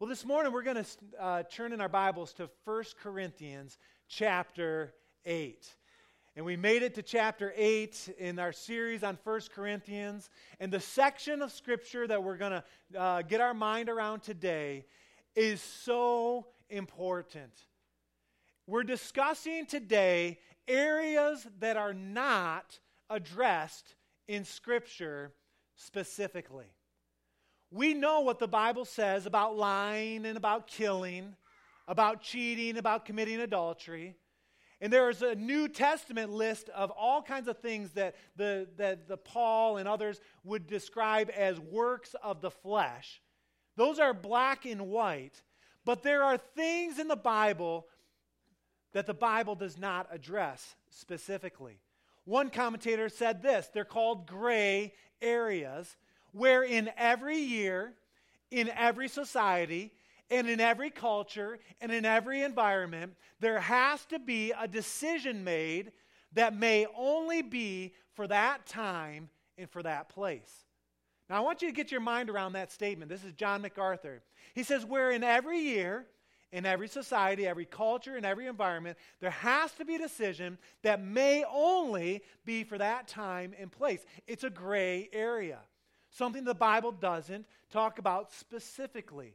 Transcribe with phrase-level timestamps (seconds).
[0.00, 4.94] Well, this morning we're going to uh, turn in our Bibles to 1 Corinthians chapter
[5.24, 5.66] 8.
[6.36, 10.30] And we made it to chapter 8 in our series on 1 Corinthians.
[10.60, 14.84] And the section of Scripture that we're going to uh, get our mind around today
[15.34, 17.50] is so important.
[18.68, 20.38] We're discussing today
[20.68, 22.78] areas that are not
[23.10, 23.96] addressed
[24.28, 25.32] in Scripture
[25.74, 26.66] specifically.
[27.70, 31.36] We know what the Bible says about lying and about killing,
[31.86, 34.16] about cheating, about committing adultery.
[34.80, 39.08] And there is a New Testament list of all kinds of things that the, that
[39.08, 43.20] the Paul and others would describe as works of the flesh.
[43.76, 45.42] Those are black and white.
[45.84, 47.86] But there are things in the Bible
[48.92, 51.80] that the Bible does not address specifically.
[52.24, 55.96] One commentator said this they're called gray areas
[56.32, 57.94] where in every year,
[58.50, 59.92] in every society,
[60.30, 65.92] and in every culture, and in every environment, there has to be a decision made
[66.32, 70.64] that may only be for that time and for that place.
[71.30, 73.10] Now, I want you to get your mind around that statement.
[73.10, 74.22] This is John MacArthur.
[74.54, 76.06] He says, Where in every year,
[76.52, 81.02] in every society, every culture, in every environment, there has to be a decision that
[81.02, 84.04] may only be for that time and place.
[84.26, 85.58] It's a gray area
[86.18, 89.34] something the Bible doesn't talk about specifically.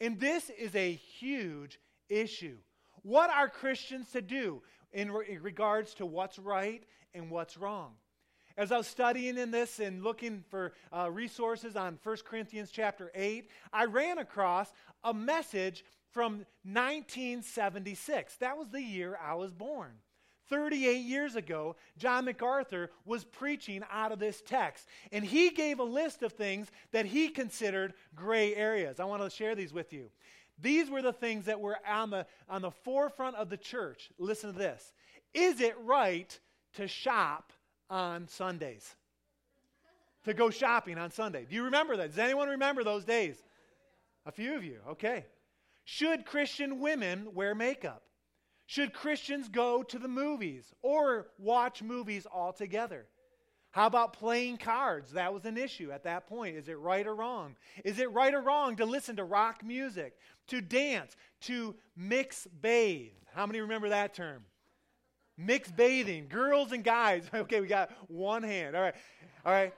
[0.00, 2.56] And this is a huge issue.
[3.02, 6.82] What are Christians to do in, re- in regards to what's right
[7.14, 7.92] and what's wrong?
[8.56, 13.10] As I was studying in this and looking for uh, resources on 1 Corinthians chapter
[13.14, 18.36] 8, I ran across a message from 1976.
[18.36, 19.92] That was the year I was born.
[20.48, 24.86] 38 years ago, John MacArthur was preaching out of this text.
[25.12, 29.00] And he gave a list of things that he considered gray areas.
[29.00, 30.10] I want to share these with you.
[30.60, 34.10] These were the things that were on the, on the forefront of the church.
[34.18, 34.92] Listen to this
[35.32, 36.38] Is it right
[36.74, 37.52] to shop
[37.90, 38.94] on Sundays?
[40.24, 41.46] to go shopping on Sunday.
[41.48, 42.10] Do you remember that?
[42.10, 43.42] Does anyone remember those days?
[44.26, 45.26] A few of you, okay.
[45.84, 48.02] Should Christian women wear makeup?
[48.66, 53.06] Should Christians go to the movies or watch movies altogether?
[53.70, 55.12] How about playing cards?
[55.12, 56.56] That was an issue at that point.
[56.56, 57.56] Is it right or wrong?
[57.84, 60.16] Is it right or wrong to listen to rock music,
[60.46, 63.10] to dance, to mix bathe?
[63.34, 64.44] How many remember that term?
[65.36, 67.28] Mixed bathing, girls and guys.
[67.34, 68.76] Okay, we got one hand.
[68.76, 68.94] All right.
[69.44, 69.74] All right.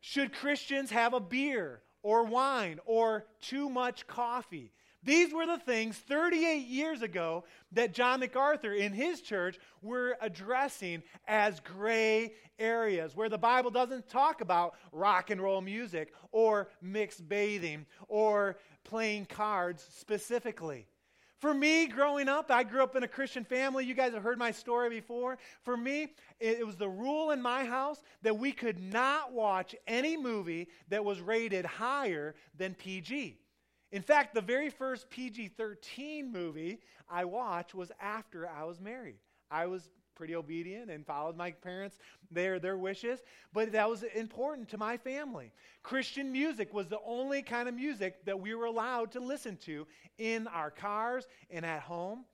[0.00, 4.70] Should Christians have a beer or wine or too much coffee?
[5.08, 11.02] These were the things 38 years ago that John MacArthur in his church were addressing
[11.26, 17.26] as gray areas where the Bible doesn't talk about rock and roll music or mixed
[17.26, 20.86] bathing or playing cards specifically.
[21.38, 23.86] For me, growing up, I grew up in a Christian family.
[23.86, 25.38] You guys have heard my story before.
[25.62, 26.08] For me,
[26.38, 31.02] it, was the rule in my house that we could not watch any movie that
[31.02, 33.38] was rated higher than PG.
[33.90, 39.16] In fact, the very first PG 13 movie I watched was after I was married.
[39.50, 41.96] I was pretty obedient and followed my parents
[42.32, 43.20] their their wishes
[43.52, 45.52] but that was important to my family.
[45.84, 49.86] Christian music was the only kind of music that we were allowed to listen to
[50.18, 52.24] in our cars and at home.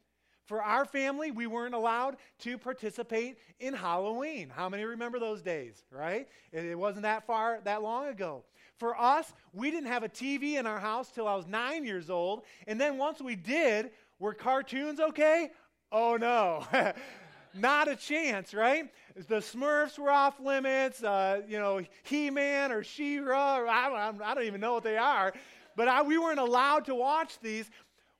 [0.46, 4.48] For our family we weren't allowed to participate in halloween.
[4.48, 6.26] How many remember those days right?
[6.52, 8.44] It wasn't that far that long ago
[8.78, 12.10] for us, we didn't have a TV in our house till I was nine years
[12.10, 12.42] old.
[12.66, 15.50] And then once we did, were cartoons okay?
[15.92, 16.66] Oh no.
[17.54, 18.90] Not a chance, right?
[19.14, 21.04] The Smurfs were off limits.
[21.04, 24.96] Uh, you know, He Man or She Ra, I, I, don't even know what they
[24.96, 25.32] are.
[25.76, 27.70] But I, we weren't allowed to watch these.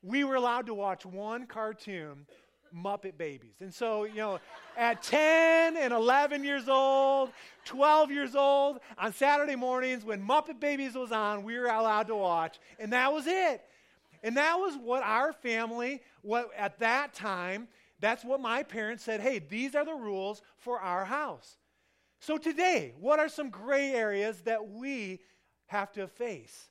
[0.02, 2.26] We were allowed to watch one cartoon
[2.74, 3.56] Muppet Babies.
[3.60, 4.40] And so, you know,
[4.76, 7.30] at 10 and 11 years old,
[7.64, 12.16] 12 years old, on Saturday mornings when Muppet Babies was on, we were allowed to
[12.16, 12.58] watch.
[12.78, 13.62] And that was it.
[14.22, 17.68] And that was what our family, what at that time,
[18.00, 21.58] that's what my parents said, hey, these are the rules for our house.
[22.20, 25.20] So today, what are some gray areas that we
[25.66, 26.70] have to face?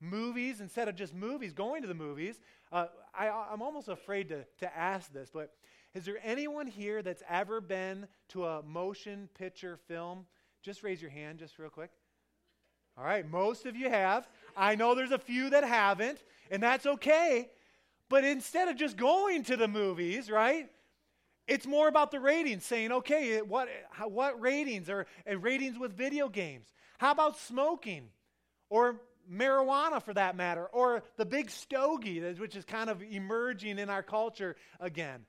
[0.00, 2.40] Movies, instead of just movies, going to the movies,
[2.76, 2.86] uh,
[3.18, 5.52] I, I'm almost afraid to, to ask this, but
[5.94, 10.26] is there anyone here that's ever been to a motion picture film?
[10.62, 11.90] Just raise your hand, just real quick.
[12.98, 14.28] All right, most of you have.
[14.56, 16.18] I know there's a few that haven't,
[16.50, 17.48] and that's okay.
[18.10, 20.68] But instead of just going to the movies, right?
[21.48, 23.68] It's more about the ratings, saying, okay, what,
[24.04, 26.66] what ratings are and ratings with video games?
[26.98, 28.08] How about smoking?
[28.68, 29.00] Or
[29.30, 34.02] marijuana for that matter, or the big stogie, which is kind of emerging in our
[34.02, 35.26] culture again.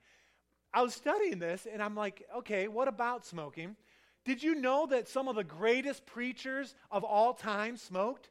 [0.72, 3.76] I was studying this and I'm like, okay, what about smoking?
[4.24, 8.30] Did you know that some of the greatest preachers of all time smoked?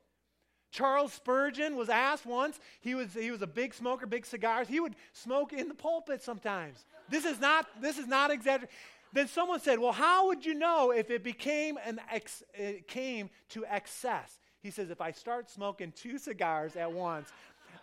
[0.69, 4.67] Charles Spurgeon was asked once, he was, he was a big smoker, big cigars.
[4.67, 6.85] He would smoke in the pulpit sometimes.
[7.09, 8.69] This is not, this is not exaggerated.
[9.13, 13.29] Then someone said, Well, how would you know if it became an ex, it came
[13.49, 14.37] to excess?
[14.61, 17.29] He says, If I start smoking two cigars at once,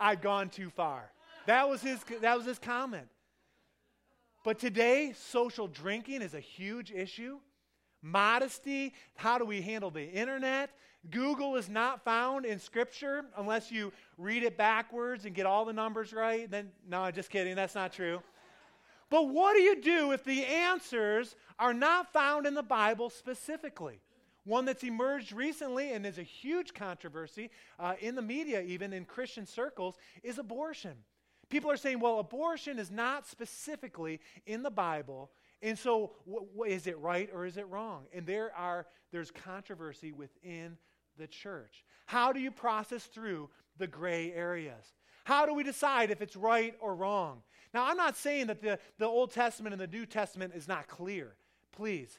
[0.00, 1.10] I've gone too far.
[1.46, 3.08] That was his, that was his comment.
[4.44, 7.38] But today, social drinking is a huge issue.
[8.02, 10.70] Modesty, how do we handle the internet?
[11.10, 15.72] Google is not found in Scripture unless you read it backwards and get all the
[15.72, 16.50] numbers right.
[16.50, 18.20] Then, no, I'm just kidding, that's not true.
[19.10, 24.00] But what do you do if the answers are not found in the Bible specifically?
[24.44, 29.04] One that's emerged recently and is a huge controversy uh, in the media, even in
[29.04, 30.92] Christian circles, is abortion.
[31.48, 35.30] People are saying, well, abortion is not specifically in the Bible,
[35.62, 36.12] and so
[36.66, 38.04] is it right or is it wrong?
[38.12, 40.76] And there are there's controversy within
[41.16, 41.84] the church.
[42.06, 43.48] How do you process through
[43.78, 44.94] the gray areas?
[45.24, 47.42] How do we decide if it's right or wrong?
[47.72, 50.86] Now, I'm not saying that the, the Old Testament and the New Testament is not
[50.86, 51.34] clear,
[51.72, 52.18] please.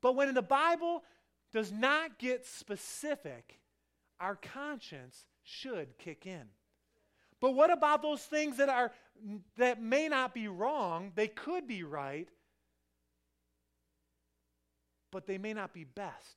[0.00, 1.04] But when in the Bible
[1.54, 3.60] does not get specific,
[4.20, 6.42] our conscience should kick in.
[7.40, 8.92] But what about those things that are
[9.56, 12.28] that may not be wrong, they could be right,
[15.12, 16.36] but they may not be best.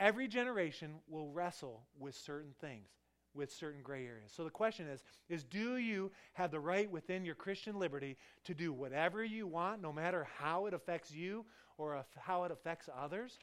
[0.00, 2.88] Every generation will wrestle with certain things,
[3.34, 4.32] with certain gray areas.
[4.34, 8.54] So the question is is do you have the right within your Christian liberty to
[8.54, 11.44] do whatever you want no matter how it affects you
[11.78, 13.38] or how it affects others?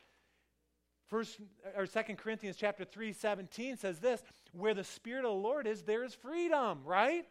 [1.11, 1.41] First
[1.75, 4.23] or Second Corinthians chapter 3 17 says this,
[4.53, 7.25] where the Spirit of the Lord is, there is freedom, right?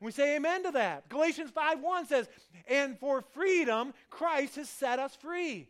[0.00, 1.08] We say amen to that.
[1.08, 2.28] Galatians 5 1 says,
[2.68, 5.66] And for freedom, Christ has set us free.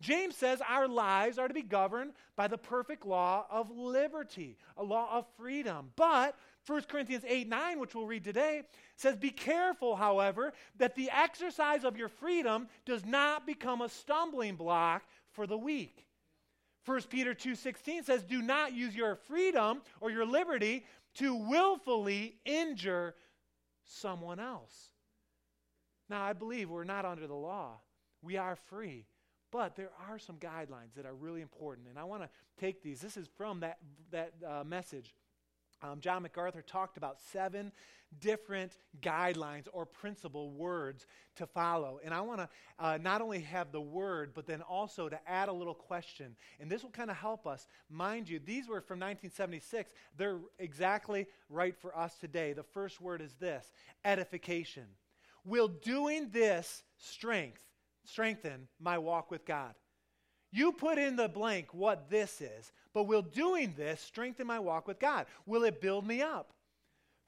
[0.00, 4.82] James says our lives are to be governed by the perfect law of liberty, a
[4.82, 5.90] law of freedom.
[5.94, 6.36] But
[6.66, 8.62] 1 Corinthians 8 9, which we'll read today,
[8.96, 14.56] says, Be careful, however, that the exercise of your freedom does not become a stumbling
[14.56, 15.02] block
[15.32, 16.07] for the weak.
[16.88, 23.14] 1 Peter 2:16 says, "Do not use your freedom or your liberty to willfully injure
[23.84, 24.92] someone else."
[26.08, 27.80] Now, I believe we're not under the law.
[28.22, 29.06] We are free.
[29.50, 33.00] But there are some guidelines that are really important, and I want to take these.
[33.00, 33.78] This is from that,
[34.10, 35.14] that uh, message.
[35.82, 37.72] Um, John MacArthur talked about seven
[38.20, 42.00] different guidelines or principle words to follow.
[42.04, 42.48] And I want to
[42.78, 46.34] uh, not only have the word, but then also to add a little question.
[46.58, 47.66] And this will kind of help us.
[47.90, 49.92] Mind you, these were from 1976.
[50.16, 52.52] They're exactly right for us today.
[52.52, 53.70] The first word is this
[54.04, 54.84] edification.
[55.44, 57.62] Will doing this strength,
[58.04, 59.74] strengthen my walk with God?
[60.50, 64.88] You put in the blank what this is, but will doing this strengthen my walk
[64.88, 65.26] with God?
[65.46, 66.52] Will it build me up?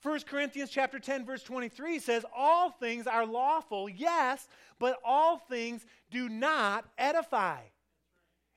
[0.03, 5.85] 1 Corinthians chapter 10 verse 23 says all things are lawful, yes, but all things
[6.11, 7.59] do not edify.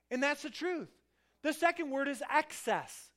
[0.10, 0.89] And that's the truth.
[1.42, 3.10] The second word is excess.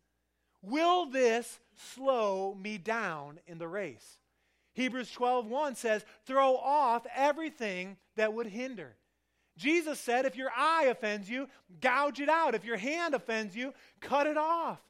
[0.60, 1.60] Will this
[1.94, 4.18] slow me down in the race?
[4.74, 8.96] Hebrews 12:1 says, "Throw off everything that would hinder."
[9.56, 11.48] Jesus said, if your eye offends you,
[11.80, 12.54] gouge it out.
[12.54, 14.80] If your hand offends you, cut it off.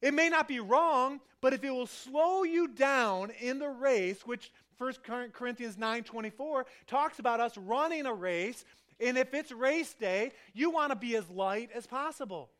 [0.00, 4.26] It may not be wrong, but if it will slow you down in the race,
[4.26, 4.94] which 1
[5.32, 8.64] Corinthians 9:24 talks about us running a race,
[8.98, 12.50] and if it's race day, you want to be as light as possible.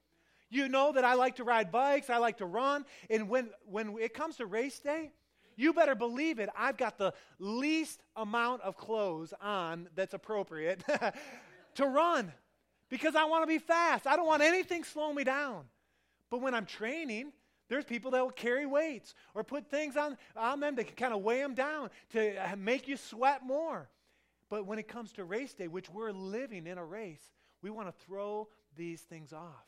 [0.51, 3.97] You know that I like to ride bikes, I like to run, and when when
[3.99, 5.13] it comes to race day,
[5.57, 6.49] you better believe it.
[6.57, 10.83] I've got the least amount of clothes on that's appropriate
[11.75, 12.33] to run
[12.89, 14.07] because I want to be fast.
[14.07, 15.65] I don't want anything slowing me down.
[16.31, 17.33] But when I'm training,
[17.69, 21.23] there's people that will carry weights or put things on, on them to kind of
[21.23, 23.89] weigh them down to make you sweat more.
[24.51, 27.23] But when it comes to race day, which we're living in a race,
[27.63, 29.67] we want to throw these things off.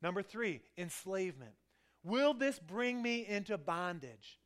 [0.00, 1.54] Number three, enslavement.
[2.04, 4.38] Will this bring me into bondage?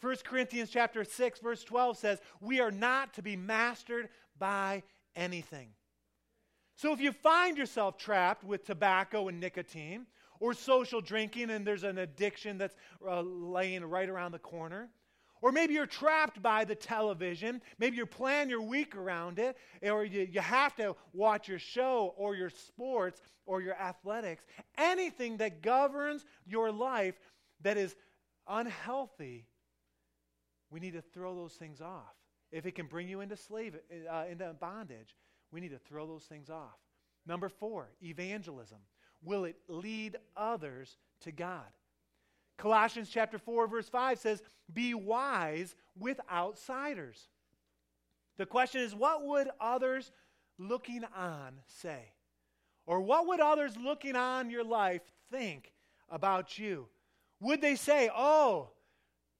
[0.00, 4.82] 1 Corinthians chapter 6 verse 12 says, "We are not to be mastered by
[5.14, 5.74] anything."
[6.74, 10.06] So if you find yourself trapped with tobacco and nicotine,
[10.40, 12.76] or social drinking and there's an addiction that's
[13.06, 14.90] uh, laying right around the corner,
[15.42, 17.60] Or maybe you're trapped by the television.
[17.78, 22.14] Maybe you plan your week around it, or you, you have to watch your show
[22.16, 24.46] or your sports or your athletics.
[24.78, 27.18] Anything that governs your life
[27.60, 27.94] that is
[28.48, 29.46] unhealthy,
[30.70, 32.14] we need to throw those things off.
[32.52, 33.76] If it can bring you into slave,
[34.10, 35.16] uh, into bondage,
[35.50, 36.78] we need to throw those things off.
[37.26, 38.78] Number four, evangelism.
[39.22, 41.66] Will it lead others to God?
[42.56, 44.42] Colossians chapter 4 verse 5 says,
[44.72, 47.28] "Be wise with outsiders."
[48.36, 50.12] The question is, what would others
[50.58, 52.12] looking on say?
[52.86, 55.72] Or what would others looking on your life think
[56.08, 56.88] about you?
[57.40, 58.75] Would they say, "Oh,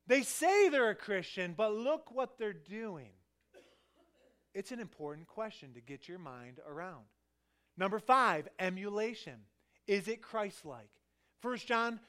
[0.07, 3.11] they say they're a Christian, but look what they're doing"?
[4.55, 7.05] It's an important question to get your mind around.
[7.77, 9.45] Number 5, emulation.
[9.87, 10.91] Is it Christ-like?
[11.43, 12.01] 1 John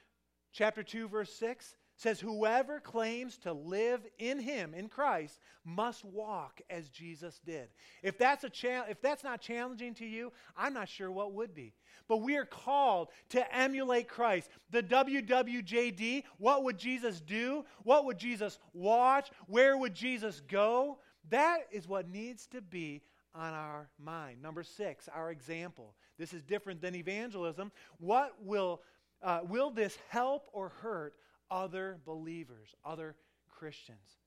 [0.53, 6.61] chapter 2 verse 6 says whoever claims to live in him in Christ must walk
[6.69, 7.69] as Jesus did.
[8.03, 11.55] If that's a cha- if that's not challenging to you, I'm not sure what would
[11.55, 11.73] be.
[12.07, 14.49] But we are called to emulate Christ.
[14.69, 17.65] The WWJD, what would Jesus do?
[17.83, 19.31] What would Jesus watch?
[19.47, 20.99] Where would Jesus go?
[21.29, 23.01] That is what needs to be
[23.33, 24.41] on our mind.
[24.41, 25.95] Number 6, our example.
[26.19, 27.71] This is different than evangelism.
[27.99, 28.81] What will
[29.23, 31.15] uh, will this help or hurt
[31.49, 33.15] other believers, other
[33.49, 34.19] Christians?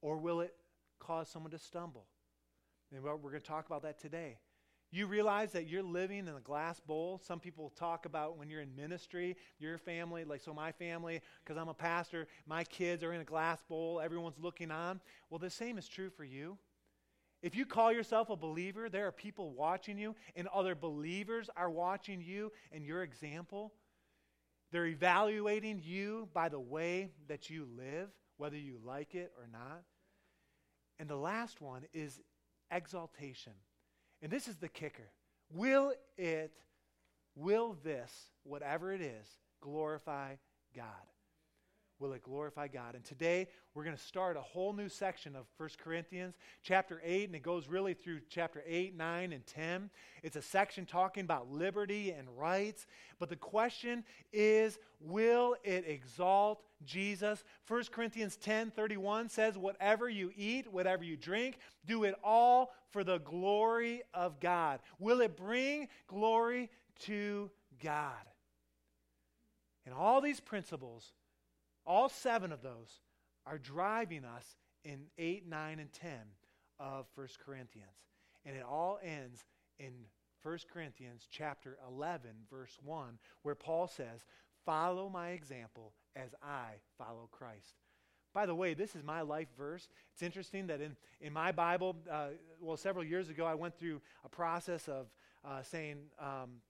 [0.00, 0.54] Or will it
[0.98, 2.06] cause someone to stumble?
[2.92, 4.38] And we're going to talk about that today.
[4.92, 7.20] You realize that you're living in a glass bowl.
[7.24, 11.60] Some people talk about when you're in ministry, your family, like so my family, because
[11.60, 15.00] I'm a pastor, my kids are in a glass bowl, everyone's looking on.
[15.28, 16.56] Well, the same is true for you.
[17.42, 21.68] If you call yourself a believer, there are people watching you, and other believers are
[21.68, 23.74] watching you and your example.
[24.72, 29.82] They're evaluating you by the way that you live, whether you like it or not.
[30.98, 32.20] And the last one is
[32.70, 33.52] exaltation.
[34.22, 35.10] And this is the kicker.
[35.52, 36.52] Will it,
[37.34, 39.26] will this, whatever it is,
[39.60, 40.36] glorify
[40.74, 40.84] God?
[41.98, 42.94] Will it glorify God.
[42.94, 47.26] And today we're going to start a whole new section of 1 Corinthians, chapter 8,
[47.26, 49.90] and it goes really through chapter 8, 9, and 10.
[50.22, 52.86] It's a section talking about liberty and rights.
[53.18, 57.42] But the question is will it exalt Jesus?
[57.68, 63.04] 1 Corinthians 10 31 says, Whatever you eat, whatever you drink, do it all for
[63.04, 64.80] the glory of God.
[64.98, 67.50] Will it bring glory to
[67.82, 68.12] God?
[69.86, 71.12] And all these principles
[71.86, 73.00] all seven of those
[73.46, 76.10] are driving us in 8, 9, and 10
[76.78, 77.88] of 1 Corinthians.
[78.44, 79.44] And it all ends
[79.78, 79.92] in
[80.42, 84.24] 1 Corinthians chapter 11, verse 1, where Paul says,
[84.64, 87.76] Follow my example as I follow Christ.
[88.34, 89.88] By the way, this is my life verse.
[90.12, 92.28] It's interesting that in, in my Bible, uh,
[92.60, 95.06] well, several years ago, I went through a process of
[95.44, 96.60] uh, saying, um,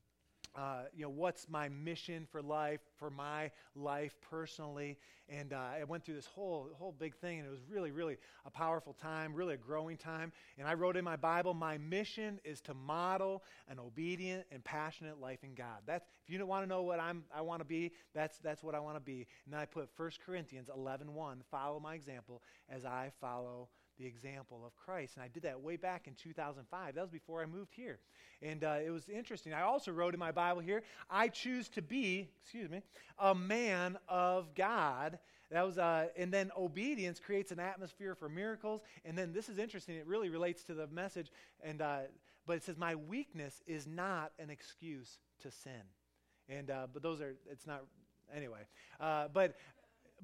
[0.57, 4.97] uh, you know, what's my mission for life, for my life personally.
[5.29, 8.17] And uh, I went through this whole, whole big thing, and it was really, really
[8.47, 10.33] a powerful time, really a growing time.
[10.59, 15.21] And I wrote in my Bible, my mission is to model an obedient and passionate
[15.21, 15.83] life in God.
[15.85, 18.75] That's, if you want to know what I'm, I want to be, that's, that's what
[18.75, 19.27] I want to be.
[19.45, 24.07] And then I put 1 Corinthians 11, 1, follow my example as I follow the
[24.07, 25.17] example of Christ.
[25.17, 26.95] And I did that way back in 2005.
[26.95, 27.99] That was before I moved here.
[28.43, 29.53] And uh, it was interesting.
[29.53, 32.83] I also wrote in my Bible here, I choose to be, excuse me,
[33.19, 35.19] a man of God.
[35.51, 38.83] That was, uh, and then obedience creates an atmosphere for miracles.
[39.05, 39.97] And then this is interesting.
[39.97, 41.31] It really relates to the message.
[41.63, 42.01] And, uh,
[42.47, 45.73] but it says, my weakness is not an excuse to sin.
[46.49, 47.85] And, uh, but those are, it's not,
[48.35, 48.61] anyway.
[49.01, 49.57] Uh, but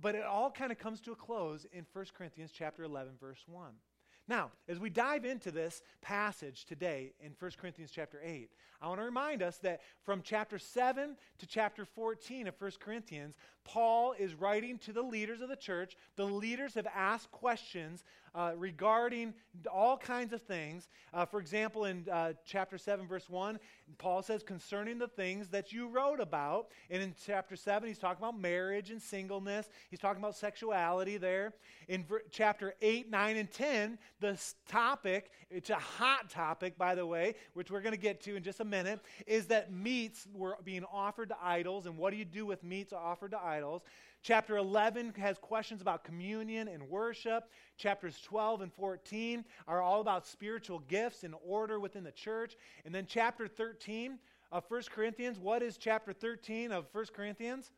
[0.01, 3.45] but it all kind of comes to a close in 1 Corinthians chapter 11 verse
[3.47, 3.73] 1.
[4.29, 9.01] Now, as we dive into this passage today in 1 Corinthians chapter 8, I want
[9.01, 14.35] to remind us that from chapter 7 to chapter 14 of 1 Corinthians, Paul is
[14.35, 15.97] writing to the leaders of the church.
[16.17, 19.35] The leaders have asked questions uh, regarding
[19.73, 20.89] all kinds of things.
[21.13, 23.59] Uh, for example, in uh, chapter 7, verse 1,
[23.99, 26.69] Paul says, concerning the things that you wrote about.
[26.91, 29.69] And in chapter 7, he's talking about marriage and singleness.
[29.91, 31.55] He's talking about sexuality there.
[31.89, 37.35] In chapter 8, 9, and 10, the topic, it's a hot topic, by the way,
[37.55, 40.85] which we're going to get to in just a minute, is that meats were being
[40.93, 41.87] offered to idols.
[41.87, 43.83] And what do you do with meats offered to idols?
[44.23, 47.51] Chapter 11 has questions about communion and worship.
[47.77, 52.55] Chapters 12 and 14 are all about spiritual gifts and order within the church.
[52.85, 54.21] And then chapter 13
[54.53, 57.73] of 1 Corinthians, what is chapter 13 of 1 Corinthians?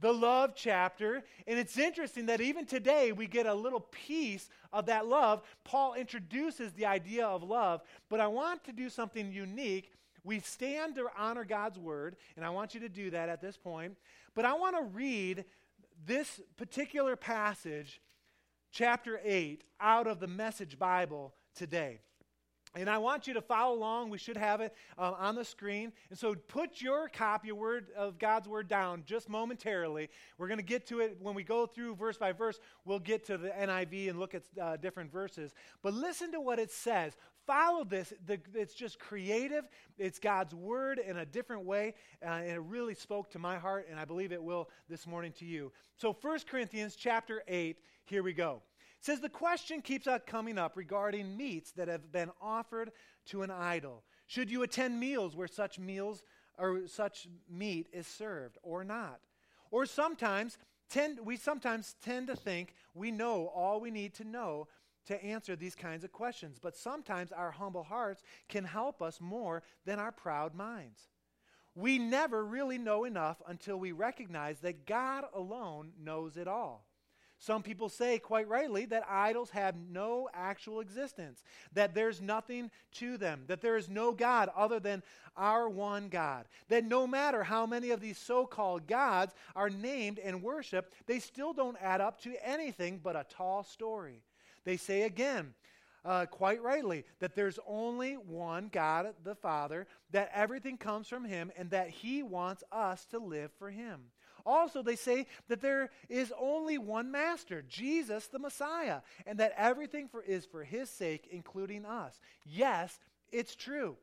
[0.00, 1.24] the love chapter.
[1.46, 5.42] And it's interesting that even today we get a little piece of that love.
[5.64, 9.92] Paul introduces the idea of love, but I want to do something unique.
[10.24, 13.56] We stand to honor God's word, and I want you to do that at this
[13.56, 13.96] point.
[14.34, 15.44] But I want to read
[16.06, 18.00] this particular passage,
[18.70, 22.00] chapter 8, out of the Message Bible today.
[22.74, 24.10] And I want you to follow along.
[24.10, 25.92] We should have it uh, on the screen.
[26.10, 30.10] And so put your copy of, word, of God's Word down just momentarily.
[30.36, 32.60] We're going to get to it when we go through verse by verse.
[32.84, 35.54] We'll get to the NIV and look at uh, different verses.
[35.82, 37.16] But listen to what it says.
[37.46, 38.12] Follow this.
[38.26, 39.64] The, it's just creative.
[39.96, 41.94] It's God's Word in a different way.
[42.22, 45.32] Uh, and it really spoke to my heart, and I believe it will this morning
[45.38, 45.72] to you.
[45.96, 48.62] So 1 Corinthians chapter 8, here we go.
[49.00, 52.90] Says the question keeps on coming up regarding meats that have been offered
[53.26, 54.02] to an idol.
[54.26, 56.24] Should you attend meals where such meals
[56.58, 59.20] or such meat is served or not?
[59.70, 60.58] Or sometimes
[60.90, 64.66] tend, we sometimes tend to think we know all we need to know
[65.06, 69.62] to answer these kinds of questions, but sometimes our humble hearts can help us more
[69.86, 71.08] than our proud minds.
[71.74, 76.87] We never really know enough until we recognize that God alone knows it all.
[77.40, 83.16] Some people say, quite rightly, that idols have no actual existence, that there's nothing to
[83.16, 85.04] them, that there is no God other than
[85.36, 90.18] our one God, that no matter how many of these so called gods are named
[90.18, 94.20] and worshiped, they still don't add up to anything but a tall story.
[94.64, 95.54] They say again,
[96.04, 101.52] uh, quite rightly, that there's only one God, the Father, that everything comes from Him,
[101.56, 104.00] and that He wants us to live for Him.
[104.48, 110.08] Also, they say that there is only one master, Jesus the Messiah, and that everything
[110.08, 112.18] for, is for his sake, including us.
[112.46, 112.98] Yes,
[113.30, 113.98] it's true.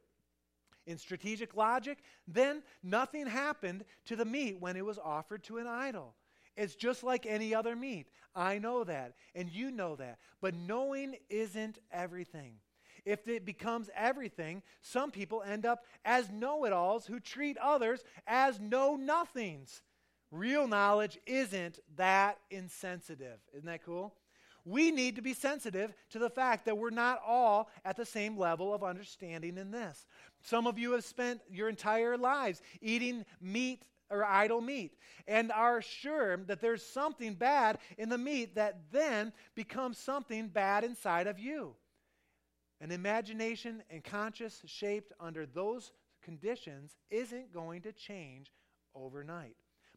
[0.85, 1.97] In strategic logic,
[2.27, 6.13] then nothing happened to the meat when it was offered to an idol.
[6.55, 8.05] It's just like any other meat.
[8.35, 10.19] I know that, and you know that.
[10.41, 12.57] But knowing isn't everything.
[13.03, 18.03] If it becomes everything, some people end up as know it alls who treat others
[18.27, 19.81] as know nothings.
[20.35, 23.39] Real knowledge isn't that insensitive.
[23.53, 24.13] Isn't that cool?
[24.65, 28.37] We need to be sensitive to the fact that we're not all at the same
[28.37, 30.05] level of understanding in this.
[30.41, 35.81] Some of you have spent your entire lives eating meat or idol meat and are
[35.81, 41.39] sure that there's something bad in the meat that then becomes something bad inside of
[41.39, 41.75] you.
[42.81, 48.51] An imagination and conscience shaped under those conditions isn't going to change
[48.93, 49.55] overnight.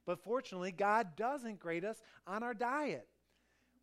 [0.08, 3.06] But fortunately, God doesn't grade us on our diet.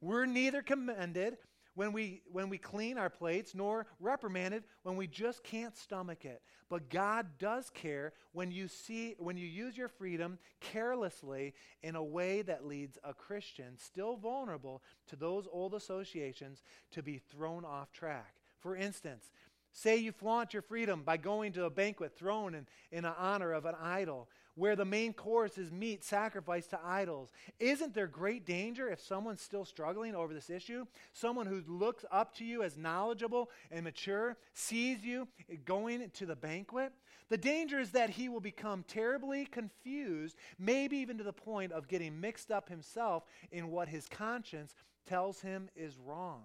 [0.01, 1.37] We're neither commended
[1.75, 6.41] when we, when we clean our plates, nor reprimanded when we just can't stomach it.
[6.67, 12.03] But God does care when you, see, when you use your freedom carelessly in a
[12.03, 17.91] way that leads a Christian, still vulnerable to those old associations, to be thrown off
[17.91, 18.33] track.
[18.61, 19.29] For instance,
[19.73, 23.65] say you flaunt your freedom by going to a banquet thrown in, in honor of
[23.65, 27.29] an idol where the main course is meat sacrificed to idols.
[27.59, 30.85] Isn't there great danger if someone's still struggling over this issue?
[31.13, 35.27] Someone who looks up to you as knowledgeable and mature sees you
[35.65, 36.93] going to the banquet?
[37.29, 41.87] The danger is that he will become terribly confused, maybe even to the point of
[41.87, 44.75] getting mixed up himself in what his conscience
[45.07, 46.43] tells him is wrong.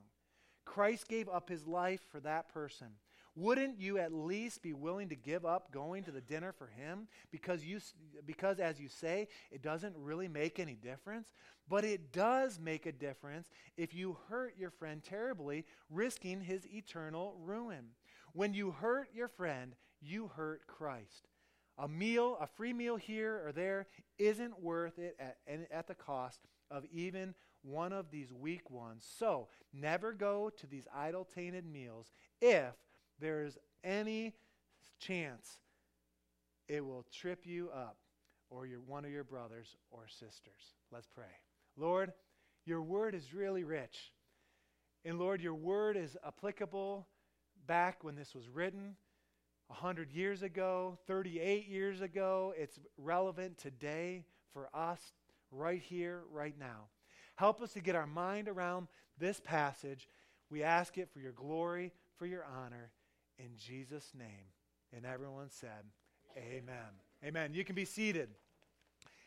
[0.64, 2.88] Christ gave up his life for that person.
[3.40, 7.08] Wouldn't you at least be willing to give up going to the dinner for him?
[7.30, 7.80] Because you
[8.26, 11.32] because as you say it doesn't really make any difference.
[11.66, 13.48] But it does make a difference
[13.78, 17.86] if you hurt your friend terribly risking his eternal ruin.
[18.34, 21.28] When you hurt your friend you hurt Christ.
[21.78, 23.86] A meal a free meal here or there
[24.18, 25.38] isn't worth it at,
[25.70, 29.08] at the cost of even one of these weak ones.
[29.18, 32.74] So never go to these idol tainted meals if
[33.20, 34.34] there's any
[34.98, 35.58] chance
[36.68, 37.96] it will trip you up
[38.48, 40.74] or your, one of your brothers or sisters.
[40.92, 41.24] Let's pray.
[41.76, 42.12] Lord,
[42.64, 44.12] your word is really rich.
[45.04, 47.06] And Lord, your word is applicable
[47.66, 48.96] back when this was written
[49.68, 52.52] 100 years ago, 38 years ago.
[52.56, 55.12] It's relevant today for us
[55.50, 56.88] right here, right now.
[57.36, 60.08] Help us to get our mind around this passage.
[60.50, 62.90] We ask it for your glory, for your honor
[63.44, 64.48] in Jesus' name.
[64.94, 65.84] And everyone said,
[66.36, 66.76] Amen.
[67.24, 67.54] Amen.
[67.54, 68.28] You can be seated.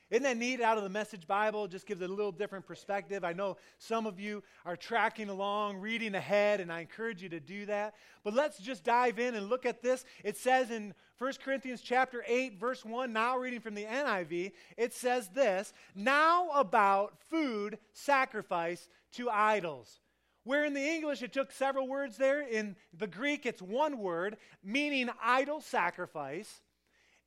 [0.09, 1.67] Isn't that neat out of the Message Bible?
[1.67, 3.23] Just gives a little different perspective.
[3.23, 7.39] I know some of you are tracking along, reading ahead, and I encourage you to
[7.39, 7.95] do that.
[8.23, 10.05] But let's just dive in and look at this.
[10.23, 14.93] It says in 1 Corinthians chapter 8, verse 1, now reading from the NIV, it
[14.93, 19.99] says this Now about food sacrifice to idols.
[20.43, 24.37] Where in the English it took several words there, in the Greek it's one word,
[24.63, 26.61] meaning idol sacrifice.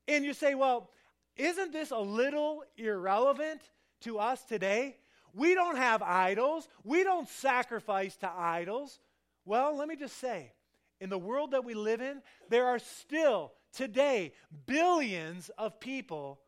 [0.06, 0.90] And you say, well,
[1.36, 3.62] isn't this a little irrelevant
[4.02, 4.96] to us today?
[5.34, 6.68] We don't have idols.
[6.84, 9.00] We don't sacrifice to idols.
[9.44, 10.52] Well, let me just say,
[11.00, 14.32] in the world that we live in, there are still today
[14.66, 16.40] billions of people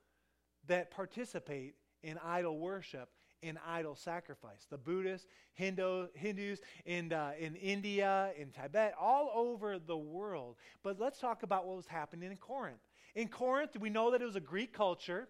[0.67, 3.11] that participate in idol worship,
[3.43, 4.67] in idol sacrifice.
[4.71, 10.57] The Buddhists, Hindu, Hindus in, uh, in India, in Tibet, all over the world.
[10.83, 12.81] But let's talk about what was happening in Corinth.
[13.15, 15.29] In Corinth, we know that it was a Greek culture,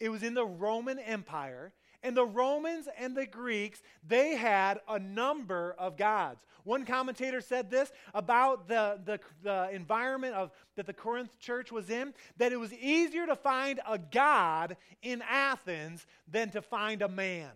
[0.00, 1.72] it was in the Roman Empire.
[2.04, 6.44] And the Romans and the Greeks, they had a number of gods.
[6.62, 11.88] One commentator said this about the, the, the, environment of, that the Corinth church was
[11.88, 17.08] in that it was easier to find a god in Athens than to find a
[17.08, 17.50] man.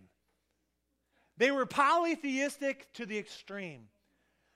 [1.37, 3.83] They were polytheistic to the extreme.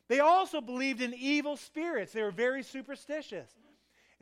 [0.10, 3.50] They also believed in evil spirits, they were very superstitious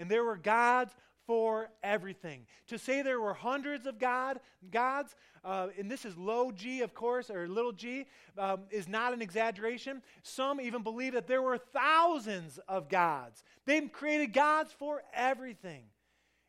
[0.02, 0.94] and there were gods
[1.32, 2.46] for everything.
[2.68, 5.16] To say there were hundreds of God gods,
[5.46, 8.06] uh, and this is low g, of course, or little g,
[8.38, 10.02] um, is not an exaggeration.
[10.24, 13.46] Some even believe that there were thousands of gods.
[13.66, 15.84] They created gods for everything.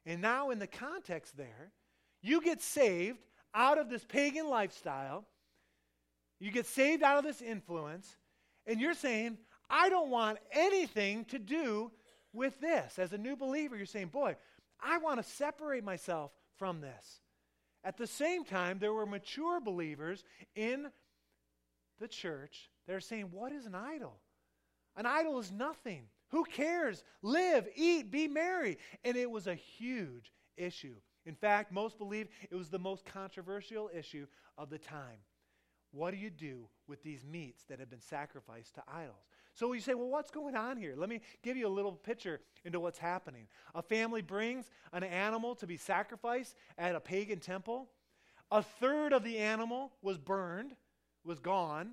[0.05, 1.71] And now, in the context there,
[2.21, 3.21] you get saved
[3.55, 5.25] out of this pagan lifestyle.
[6.41, 8.17] You get saved out of this influence,
[8.67, 9.39] and you're saying,
[9.71, 11.93] I don't want anything to do
[12.33, 12.99] with this.
[12.99, 14.35] As a new believer, you're saying, Boy,
[14.83, 17.21] I want to separate myself from this.
[17.85, 20.89] At the same time, there were mature believers in
[21.99, 24.21] the church that are saying, What is an idol?
[24.97, 26.05] An idol is nothing.
[26.31, 27.05] Who cares?
[27.23, 28.79] Live, eat, be merry.
[29.05, 30.95] And it was a huge issue.
[31.25, 34.27] In fact, most believe it was the most controversial issue
[34.59, 35.19] of the time.
[35.93, 39.32] What do you do with these meats that have been sacrificed to idols?
[39.55, 40.95] So you say, well, what's going on here?
[40.97, 43.47] Let me give you a little picture into what's happening.
[43.75, 47.89] A family brings an animal to be sacrificed at a pagan temple.
[48.51, 50.75] A third of the animal was burned,
[51.25, 51.93] was gone.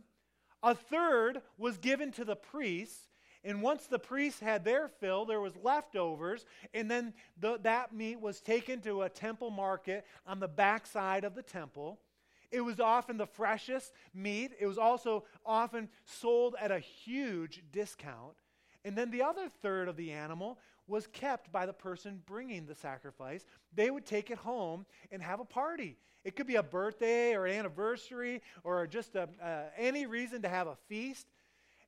[0.64, 3.08] A third was given to the priests.
[3.44, 8.20] And once the priests had their fill, there was leftovers, and then the, that meat
[8.20, 12.00] was taken to a temple market on the backside of the temple.
[12.52, 14.52] It was often the freshest meat.
[14.60, 18.36] It was also often sold at a huge discount.
[18.84, 20.58] And then the other third of the animal
[20.88, 23.46] was kept by the person bringing the sacrifice.
[23.74, 25.98] They would take it home and have a party.
[26.24, 30.50] It could be a birthday or an anniversary or just a, uh, any reason to
[30.50, 31.28] have a feast.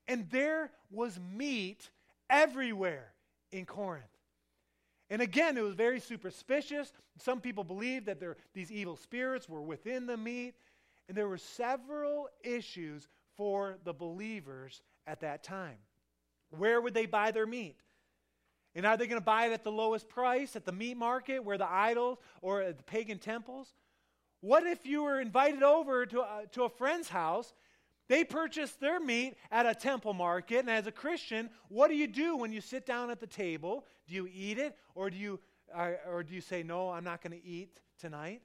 [0.08, 1.89] And there was meat
[2.30, 3.13] everywhere
[3.52, 4.06] in Corinth.
[5.12, 6.93] And again, it was very superstitious.
[7.17, 10.56] Some people believed that there, these evil spirits were within the meat.
[11.10, 15.78] And there were several issues for the believers at that time.
[16.52, 17.76] Where would they buy their meat?
[18.74, 21.43] And are they going to buy it at the lowest price at the meat market
[21.43, 23.74] where the idols or at the pagan temples?
[24.39, 27.54] What if you were invited over to, uh, to a friend's house
[28.12, 30.60] they purchased their meat at a temple market.
[30.60, 33.86] And as a Christian, what do you do when you sit down at the table?
[34.06, 35.39] Do you eat it or do you,
[35.74, 38.41] or, or do you say, no, I'm not going to eat tonight?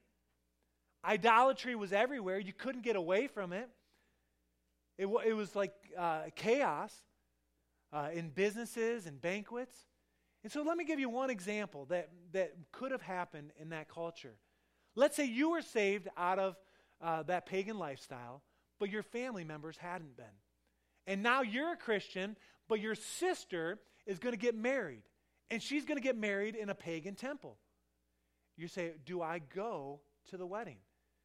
[1.05, 2.39] Idolatry was everywhere.
[2.39, 3.69] You couldn't get away from it.
[4.99, 6.95] It, it was like uh, chaos
[7.93, 9.77] uh, in businesses and banquets.
[10.45, 13.89] And so let me give you one example that, that could have happened in that
[13.89, 14.37] culture.
[14.95, 16.55] Let's say you were saved out of
[17.03, 18.43] uh, that pagan lifestyle
[18.79, 20.27] but your family members hadn't been.
[21.07, 22.37] And now you're a Christian,
[22.69, 25.03] but your sister is going to get married,
[25.51, 27.57] and she's going to get married in a pagan temple.
[28.57, 30.79] You say, Do I go to the wedding?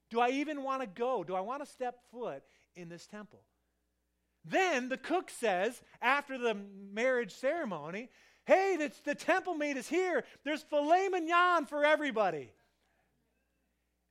[0.10, 1.24] Do I even want to go?
[1.24, 2.44] Do I want to step foot
[2.76, 3.42] in this temple?
[4.44, 6.58] Then the cook says, after the
[6.92, 8.10] marriage ceremony,
[8.46, 10.24] Hey, the, temple meat is here.
[10.44, 12.52] There's filet mignon for everybody.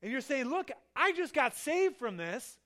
[0.03, 2.59] And you're saying, Look, I just got saved from this.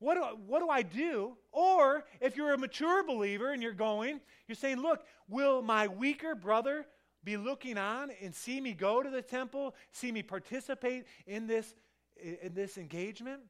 [0.00, 1.36] What do, what do I do?
[1.52, 6.34] Or if you're a mature believer and you're going, you're saying, Look, will my weaker
[6.34, 6.86] brother
[7.22, 11.74] be looking on and see me go to the temple, see me participate in this,
[12.16, 13.42] in this engagement?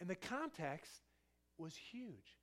[0.00, 1.02] And the context
[1.58, 2.38] was huge.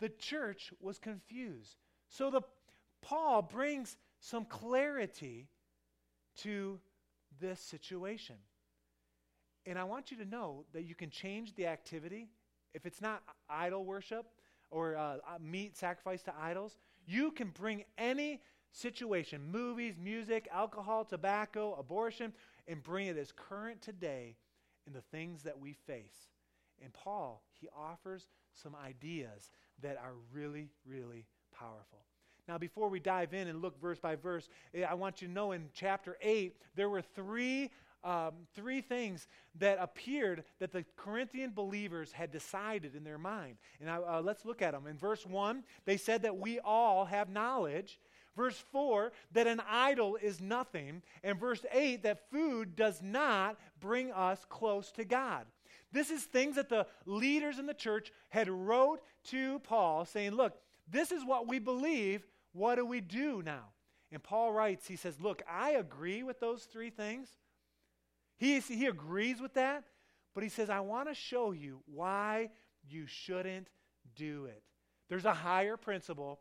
[0.00, 1.76] The church was confused.
[2.08, 2.40] So the
[3.02, 5.48] Paul brings some clarity
[6.38, 6.80] to
[7.40, 8.36] this situation.
[9.66, 12.28] And I want you to know that you can change the activity.
[12.74, 14.26] If it's not idol worship
[14.70, 18.40] or uh, uh meat sacrifice to idols, you can bring any
[18.72, 22.32] situation movies, music, alcohol, tobacco, abortion
[22.68, 24.36] and bring it as current today
[24.86, 26.28] in the things that we face.
[26.82, 29.50] And Paul, he offers some ideas
[29.82, 32.04] that are really, really powerful.
[32.48, 35.34] Now, before we dive in and look verse by verse, eh, I want you to
[35.34, 37.70] know in chapter 8, there were three,
[38.04, 39.26] um, three things
[39.58, 43.56] that appeared that the Corinthian believers had decided in their mind.
[43.80, 44.86] And uh, let's look at them.
[44.86, 47.98] In verse 1, they said that we all have knowledge.
[48.36, 51.02] Verse 4, that an idol is nothing.
[51.22, 55.46] And verse 8, that food does not bring us close to God.
[55.92, 60.54] This is things that the leaders in the church had wrote to Paul saying, look,
[60.88, 62.26] this is what we believe.
[62.52, 63.64] What do we do now?
[64.12, 67.28] And Paul writes, he says, look, I agree with those three things.
[68.40, 69.84] He, he agrees with that,
[70.34, 72.48] but he says, I want to show you why
[72.88, 73.68] you shouldn't
[74.16, 74.62] do it.
[75.10, 76.40] There's a higher principle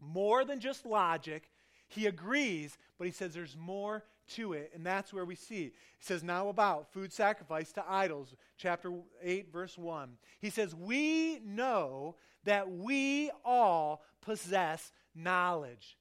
[0.00, 1.48] more than just logic.
[1.86, 4.02] He agrees, but he says there's more
[4.34, 5.66] to it, and that's where we see.
[5.66, 10.10] He says, Now about food sacrifice to idols, chapter 8, verse 1.
[10.40, 15.96] He says, We know that we all possess knowledge.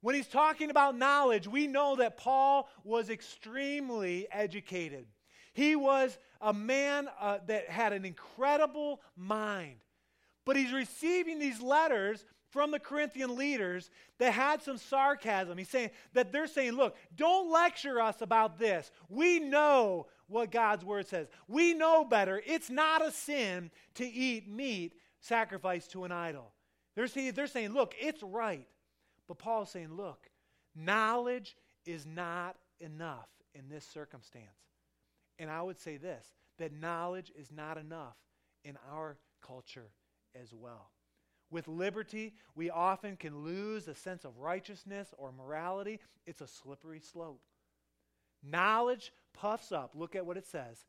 [0.00, 5.06] When he's talking about knowledge, we know that Paul was extremely educated.
[5.52, 9.76] He was a man uh, that had an incredible mind.
[10.46, 15.58] But he's receiving these letters from the Corinthian leaders that had some sarcasm.
[15.58, 18.90] He's saying that they're saying, look, don't lecture us about this.
[19.08, 21.28] We know what God's word says.
[21.46, 22.42] We know better.
[22.46, 26.52] It's not a sin to eat meat sacrificed to an idol.
[26.96, 28.66] They're saying, they're saying look, it's right.
[29.30, 30.28] But Paul's saying, look,
[30.74, 34.44] knowledge is not enough in this circumstance.
[35.38, 36.26] And I would say this
[36.58, 38.16] that knowledge is not enough
[38.64, 39.92] in our culture
[40.34, 40.90] as well.
[41.48, 46.00] With liberty, we often can lose a sense of righteousness or morality.
[46.26, 47.40] It's a slippery slope.
[48.42, 49.92] Knowledge puffs up.
[49.94, 50.86] Look at what it says.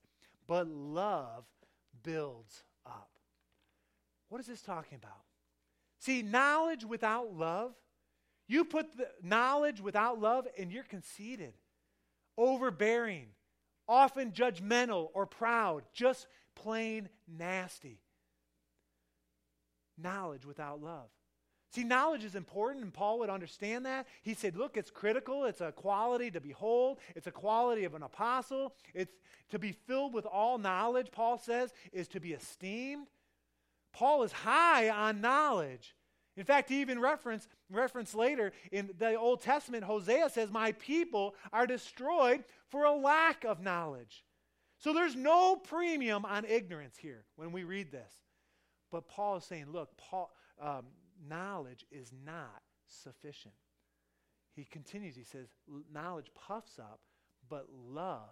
[0.47, 1.43] But love
[2.01, 3.12] builds up.
[4.30, 5.21] What is this talking about?
[5.99, 7.75] See, knowledge without love,
[8.51, 11.53] you put the knowledge without love and you're conceited,
[12.37, 13.27] overbearing,
[13.87, 17.99] often judgmental or proud, just plain nasty
[19.97, 21.07] knowledge without love.
[21.73, 24.05] See, knowledge is important, and Paul would understand that.
[24.23, 25.45] He said, Look, it's critical.
[25.45, 28.75] It's a quality to behold, it's a quality of an apostle.
[28.93, 29.13] It's
[29.49, 33.07] to be filled with all knowledge, Paul says, is to be esteemed.
[33.93, 35.95] Paul is high on knowledge.
[36.37, 41.36] In fact, he even reference, reference later in the Old Testament, Hosea says, My people
[41.51, 44.23] are destroyed for a lack of knowledge.
[44.77, 48.12] So there's no premium on ignorance here when we read this.
[48.91, 50.31] But Paul is saying, look, Paul,
[50.62, 50.86] um,
[51.27, 53.53] knowledge is not sufficient.
[54.53, 55.47] He continues, he says,
[55.93, 56.99] knowledge puffs up,
[57.47, 58.29] but love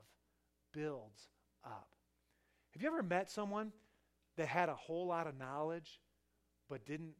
[0.73, 1.29] builds
[1.63, 1.89] up.
[2.71, 3.71] Have you ever met someone
[4.37, 5.99] that had a whole lot of knowledge
[6.69, 7.13] but didn't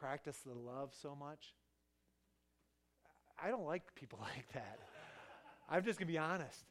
[0.00, 1.54] practice the love so much?
[3.42, 4.78] I don't like people like that.
[5.68, 6.64] I'm just going to be honest.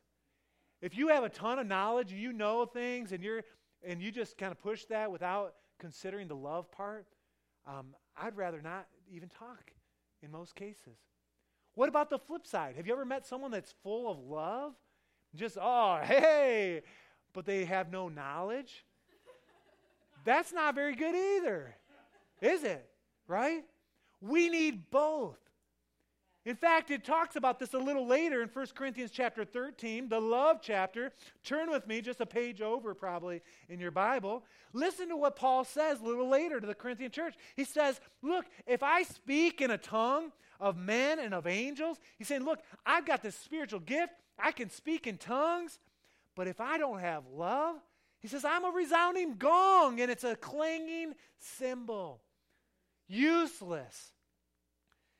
[0.81, 3.43] If you have a ton of knowledge and you know things and you're
[3.85, 7.05] and you just kind of push that without considering the love part,
[7.65, 9.71] um, I'd rather not even talk
[10.21, 10.97] in most cases.
[11.75, 12.75] What about the flip side?
[12.75, 14.73] Have you ever met someone that's full of love?
[15.33, 16.81] Just, oh, hey,
[17.33, 18.83] but they have no knowledge?
[20.25, 21.73] That's not very good either,
[22.41, 22.88] is it?
[23.29, 23.63] Right?
[24.21, 25.37] We need both.
[26.45, 30.19] In fact, it talks about this a little later in 1 Corinthians chapter 13, the
[30.19, 31.11] love chapter.
[31.43, 34.43] Turn with me just a page over, probably, in your Bible.
[34.73, 37.35] Listen to what Paul says a little later to the Corinthian church.
[37.55, 42.27] He says, Look, if I speak in a tongue of men and of angels, he's
[42.27, 44.13] saying, Look, I've got this spiritual gift.
[44.39, 45.77] I can speak in tongues.
[46.35, 47.75] But if I don't have love,
[48.21, 52.21] he says, I'm a resounding gong and it's a clanging cymbal.
[53.09, 54.13] Useless.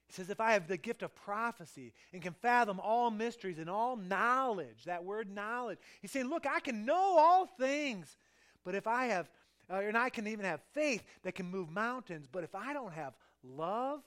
[0.08, 3.70] He says, If I have the gift of prophecy and can fathom all mysteries and
[3.70, 8.18] all knowledge, that word knowledge, he's saying, Look, I can know all things.
[8.64, 9.30] But if I have,
[9.70, 12.94] uh, and I can even have faith that can move mountains, but if I don't
[12.94, 14.02] have love,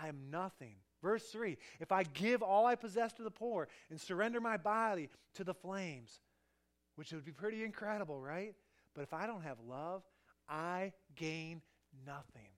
[0.00, 0.76] I am nothing.
[1.02, 5.08] Verse 3 If I give all I possess to the poor and surrender my body
[5.34, 6.20] to the flames,
[6.96, 8.54] which would be pretty incredible, right?
[8.94, 10.02] But if I don't have love,
[10.48, 11.62] I gain
[12.04, 12.50] nothing.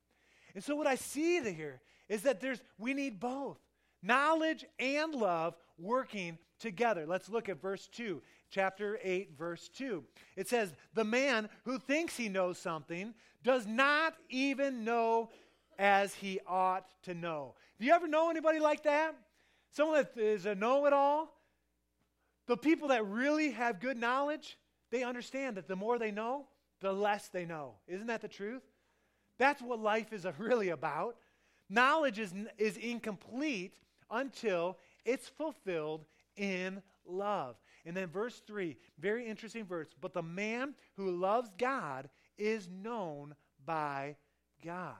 [0.54, 3.58] And so what I see here is that there's we need both
[4.02, 7.06] knowledge and love working together.
[7.06, 10.04] Let's look at verse 2, chapter 8, verse 2.
[10.36, 15.30] It says, The man who thinks he knows something does not even know
[15.78, 17.54] as he ought to know.
[17.78, 19.14] Do you ever know anybody like that?
[19.72, 21.34] Someone that is a know it all?
[22.46, 24.58] The people that really have good knowledge,
[24.90, 26.46] they understand that the more they know,
[26.80, 27.74] the less they know.
[27.86, 28.62] Isn't that the truth?
[29.40, 31.16] That's what life is really about.
[31.70, 33.74] Knowledge is, is incomplete
[34.10, 34.76] until
[35.06, 36.04] it's fulfilled
[36.36, 37.56] in love.
[37.86, 39.88] And then verse 3, very interesting verse.
[39.98, 44.16] But the man who loves God is known by
[44.62, 44.94] God.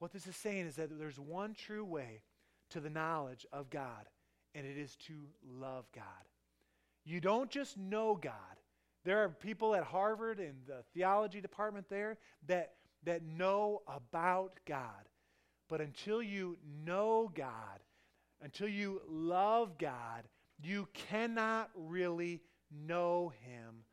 [0.00, 2.22] What this is saying is that there's one true way
[2.70, 4.08] to the knowledge of God,
[4.54, 5.14] and it is to
[5.58, 6.04] love God.
[7.04, 8.34] You don't just know God.
[9.04, 12.74] There are people at Harvard in the theology department there that,
[13.04, 15.08] that know about God.
[15.68, 17.80] But until you know God,
[18.42, 20.24] until you love God,
[20.62, 23.84] you cannot really know Him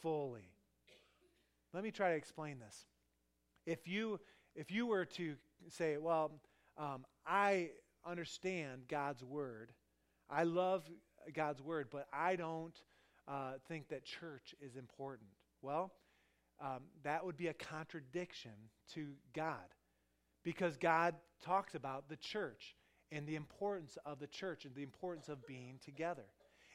[0.00, 0.52] fully.
[1.72, 2.86] Let me try to explain this.
[3.66, 4.20] If you,
[4.54, 5.34] if you were to
[5.68, 6.32] say, well,
[6.78, 7.70] um, I
[8.06, 9.72] understand God's Word,
[10.30, 10.84] I love
[11.34, 12.74] God's Word, but I don't
[13.28, 15.28] uh, think that church is important.
[15.60, 15.92] Well,
[16.60, 18.52] um, that would be a contradiction
[18.94, 19.56] to God
[20.42, 21.14] because God
[21.44, 22.74] talks about the church
[23.12, 26.24] and the importance of the church and the importance of being together.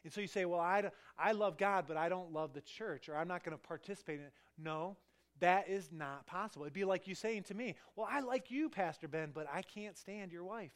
[0.03, 3.07] And so you say, well, I, I love God, but I don't love the church,
[3.09, 4.33] or I'm not going to participate in it.
[4.57, 4.97] No,
[5.39, 6.65] that is not possible.
[6.65, 9.61] It'd be like you saying to me, well, I like you, Pastor Ben, but I
[9.61, 10.71] can't stand your wife.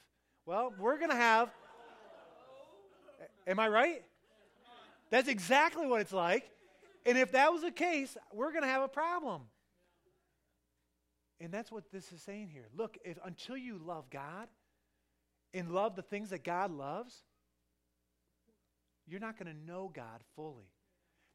[0.45, 1.49] Well, we're going to have.
[3.47, 4.03] Am I right?
[5.09, 6.49] That's exactly what it's like.
[7.05, 9.43] And if that was the case, we're going to have a problem.
[11.39, 12.67] And that's what this is saying here.
[12.75, 14.47] Look, if, until you love God,
[15.55, 17.23] and love the things that God loves,
[19.07, 20.69] you're not going to know God fully.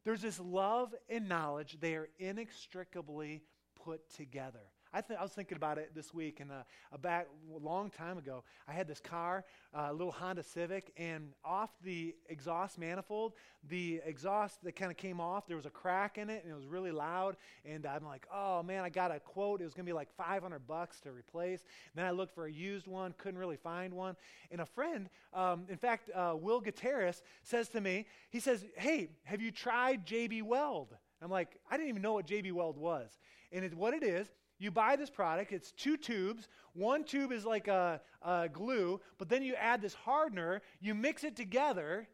[0.05, 3.43] There's this love and knowledge, they are inextricably
[3.83, 4.61] put together.
[4.93, 7.29] I, th- I was thinking about it this week, and uh, a back
[7.63, 12.17] long time ago, I had this car, uh, a little Honda Civic, and off the
[12.29, 13.35] exhaust manifold,
[13.69, 16.57] the exhaust that kind of came off, there was a crack in it, and it
[16.57, 17.37] was really loud.
[17.65, 19.61] And I'm like, oh man, I got a quote.
[19.61, 21.61] It was going to be like 500 bucks to replace.
[21.61, 24.17] And then I looked for a used one, couldn't really find one.
[24.51, 29.09] And a friend, um, in fact, uh, Will Gutierrez, says to me, he says, hey,
[29.23, 30.97] have you tried JB Weld?
[31.23, 33.19] I'm like, I didn't even know what JB Weld was.
[33.53, 34.29] And it, what it is,
[34.61, 36.47] you buy this product, it's two tubes.
[36.75, 41.25] One tube is like a, a, glue, but then you add this hardener, you mix
[41.25, 42.07] it together,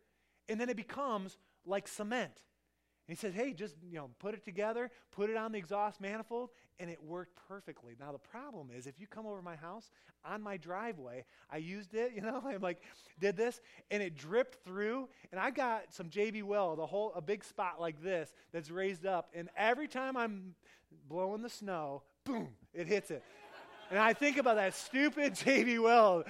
[0.48, 2.40] and then it becomes like cement.
[3.08, 6.00] And he says, hey, just you know, put it together, put it on the exhaust
[6.00, 7.94] manifold, and it worked perfectly.
[7.98, 9.90] Now the problem is if you come over my house
[10.24, 12.80] on my driveway, I used it, you know, I'm like
[13.18, 17.20] did this, and it dripped through, and I got some JB Weld, a whole a
[17.20, 20.54] big spot like this that's raised up, and every time I'm
[21.08, 23.22] blowing the snow, boom, it hits it.
[23.90, 26.24] And I think about that stupid JB Weld.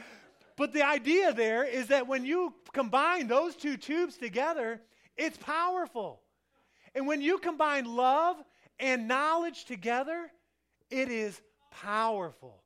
[0.56, 4.80] But the idea there is that when you combine those two tubes together,
[5.16, 6.20] it's powerful.
[6.94, 8.36] And when you combine love
[8.78, 10.30] and knowledge together,
[10.90, 12.62] it is powerful.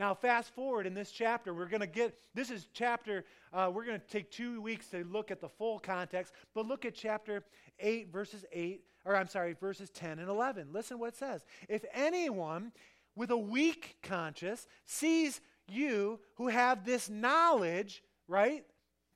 [0.00, 3.84] Now, fast forward in this chapter, we're going to get this is chapter, uh, we're
[3.84, 7.44] going to take two weeks to look at the full context, but look at chapter
[7.78, 10.68] 8, verses 8 or I'm sorry, verses 10 and 11.
[10.72, 11.44] Listen what it says.
[11.68, 12.72] If anyone
[13.14, 18.64] with a weak conscience sees you who have this knowledge, right?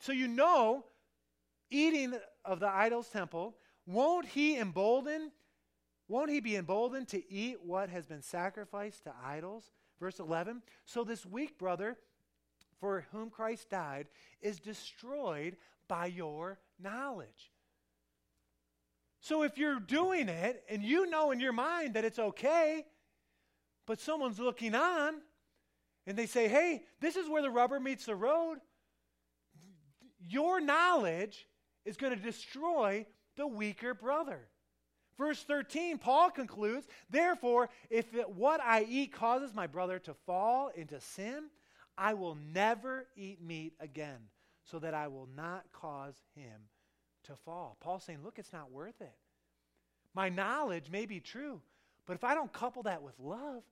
[0.01, 0.85] So you know
[1.71, 2.13] eating
[2.45, 5.33] of the idol's temple, won't he embolden?
[6.09, 9.71] Won't he be emboldened to eat what has been sacrificed to idols?
[10.05, 10.61] Verse 11.
[10.85, 11.97] So this weak brother
[12.79, 14.07] for whom Christ died
[14.43, 15.57] is destroyed
[15.89, 17.51] by your knowledge.
[19.21, 22.85] So if you're doing it and you know in your mind that it's okay,
[23.87, 25.15] but someone's looking on
[26.07, 28.59] and they say, hey, this is where the rubber meets the road,
[30.21, 31.47] your knowledge
[31.87, 33.07] is going to destroy
[33.39, 34.49] the weaker brother.
[35.17, 40.71] Verse 13, Paul concludes, Therefore, if it, what I eat causes my brother to fall
[40.75, 41.45] into sin,
[41.97, 44.19] I will never eat meat again,
[44.65, 46.69] so that I will not cause him
[47.25, 47.77] to fall.
[47.81, 49.15] Paul's saying, look, it's not worth it.
[50.15, 51.61] My knowledge may be true,
[52.07, 53.63] but if I don't couple that with love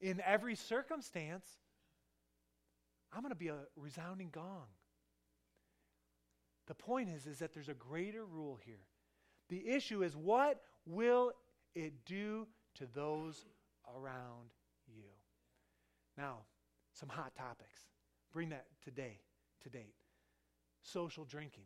[0.00, 1.46] in every circumstance,
[3.12, 4.66] I'm going to be a resounding gong.
[6.66, 8.84] The point is, is that there's a greater rule here.
[9.48, 11.32] The issue is what will
[11.74, 13.46] it do to those
[13.96, 14.50] around
[14.86, 15.04] you?
[16.16, 16.38] Now,
[16.92, 17.80] some hot topics.
[18.32, 19.20] Bring that today,
[19.62, 19.94] to date.
[20.82, 21.64] social drinking.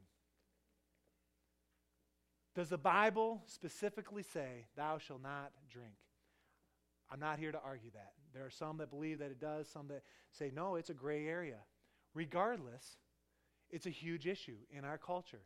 [2.54, 5.94] Does the Bible specifically say, Thou shalt not drink?
[7.10, 8.12] I'm not here to argue that.
[8.32, 11.26] There are some that believe that it does, some that say, no, it's a gray
[11.26, 11.58] area.
[12.14, 12.96] Regardless,
[13.70, 15.42] it's a huge issue in our culture.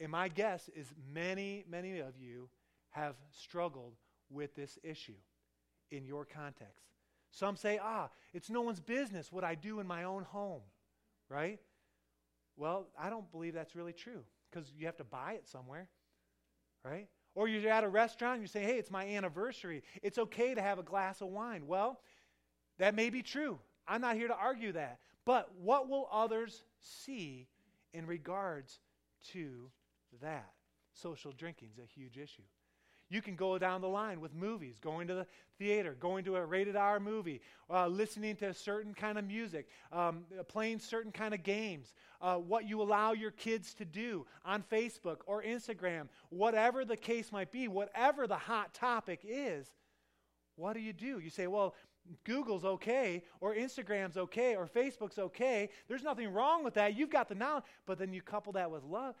[0.00, 2.48] And my guess is many, many of you
[2.90, 3.94] have struggled
[4.30, 5.16] with this issue
[5.90, 6.84] in your context.
[7.30, 10.62] Some say, ah, it's no one's business what I do in my own home,
[11.28, 11.58] right?
[12.56, 15.88] Well, I don't believe that's really true because you have to buy it somewhere,
[16.84, 17.08] right?
[17.34, 19.82] Or you're at a restaurant and you say, hey, it's my anniversary.
[20.02, 21.66] It's okay to have a glass of wine.
[21.66, 22.00] Well,
[22.78, 23.58] that may be true.
[23.86, 24.98] I'm not here to argue that.
[25.24, 27.46] But what will others see
[27.92, 28.80] in regards
[29.32, 29.70] to
[30.20, 30.50] that?
[30.92, 32.42] Social drinking is a huge issue.
[33.10, 35.26] You can go down the line with movies, going to the
[35.58, 37.40] theater, going to a rated R movie,
[37.70, 42.36] uh, listening to a certain kind of music, um, playing certain kind of games, uh,
[42.36, 47.50] what you allow your kids to do on Facebook or Instagram, whatever the case might
[47.50, 49.66] be, whatever the hot topic is.
[50.56, 51.18] What do you do?
[51.18, 51.74] You say, well,
[52.24, 55.70] Google's okay, or Instagram's okay, or Facebook's okay.
[55.88, 56.96] There's nothing wrong with that.
[56.96, 57.64] You've got the knowledge.
[57.86, 59.14] But then you couple that with love.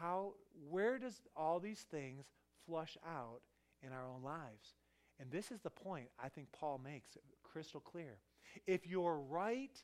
[0.00, 0.34] How,
[0.68, 2.24] where does all these things
[2.66, 3.40] flush out
[3.82, 4.74] in our own lives?
[5.18, 8.18] And this is the point I think Paul makes crystal clear.
[8.66, 9.76] If your right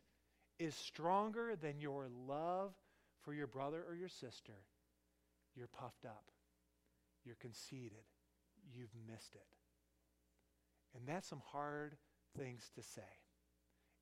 [0.58, 2.72] is stronger than your love
[3.22, 4.52] for your brother or your sister,
[5.56, 6.24] you're puffed up,
[7.24, 8.04] you're conceited,
[8.72, 9.46] you've missed it.
[10.94, 11.96] And that's some hard
[12.36, 13.02] things to say.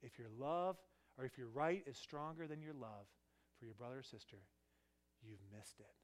[0.03, 0.77] If your love
[1.19, 3.07] or if your right is stronger than your love
[3.59, 4.39] for your brother or sister,
[5.27, 5.95] you've missed it.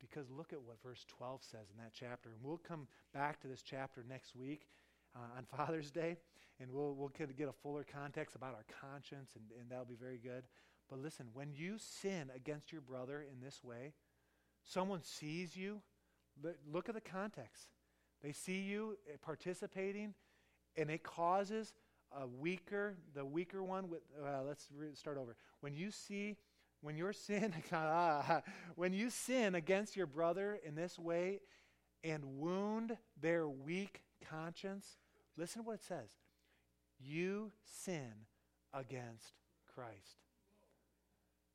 [0.00, 2.30] Because look at what verse 12 says in that chapter.
[2.30, 4.66] And we'll come back to this chapter next week
[5.14, 6.16] uh, on Father's Day,
[6.60, 10.18] and we'll, we'll get, a fuller context about our conscience, and, and that'll be very
[10.18, 10.44] good.
[10.88, 13.92] But listen, when you sin against your brother in this way,
[14.64, 15.80] someone sees you,
[16.70, 17.70] look at the context.
[18.22, 20.14] They see you eh, participating,
[20.76, 21.74] and it causes
[22.20, 23.88] a weaker, the weaker one.
[23.88, 25.36] With uh, let's re- start over.
[25.60, 26.36] When you see,
[26.86, 27.52] when your sin,
[28.76, 31.40] when you sin against your brother in this way,
[32.04, 34.86] and wound their weak conscience,
[35.36, 36.08] listen to what it says.
[37.00, 37.50] You
[37.82, 38.12] sin
[38.72, 39.32] against
[39.74, 40.22] Christ.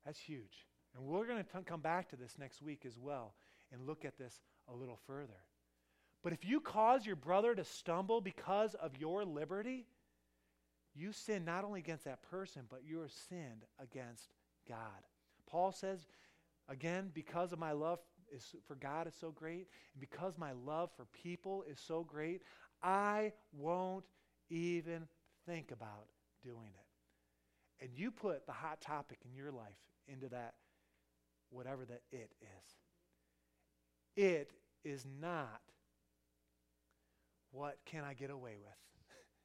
[0.04, 0.66] That's huge.
[0.94, 3.32] And we're going to come back to this next week as well
[3.72, 5.40] and look at this a little further.
[6.22, 9.86] But if you cause your brother to stumble because of your liberty,
[10.94, 14.28] you sin not only against that person, but you are sinned against
[14.68, 14.78] God.
[15.52, 16.06] Paul says,
[16.66, 17.98] again, because of my love
[18.34, 22.42] is, for God is so great, and because my love for people is so great,
[22.82, 24.06] I won't
[24.48, 25.06] even
[25.46, 26.06] think about
[26.42, 27.84] doing it.
[27.84, 29.76] And you put the hot topic in your life
[30.08, 30.54] into that,
[31.50, 32.76] whatever that it is.
[34.16, 34.52] It
[34.84, 35.60] is not
[37.50, 38.72] what can I get away with?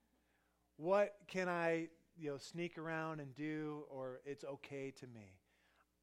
[0.78, 5.36] what can I, you know, sneak around and do or it's okay to me?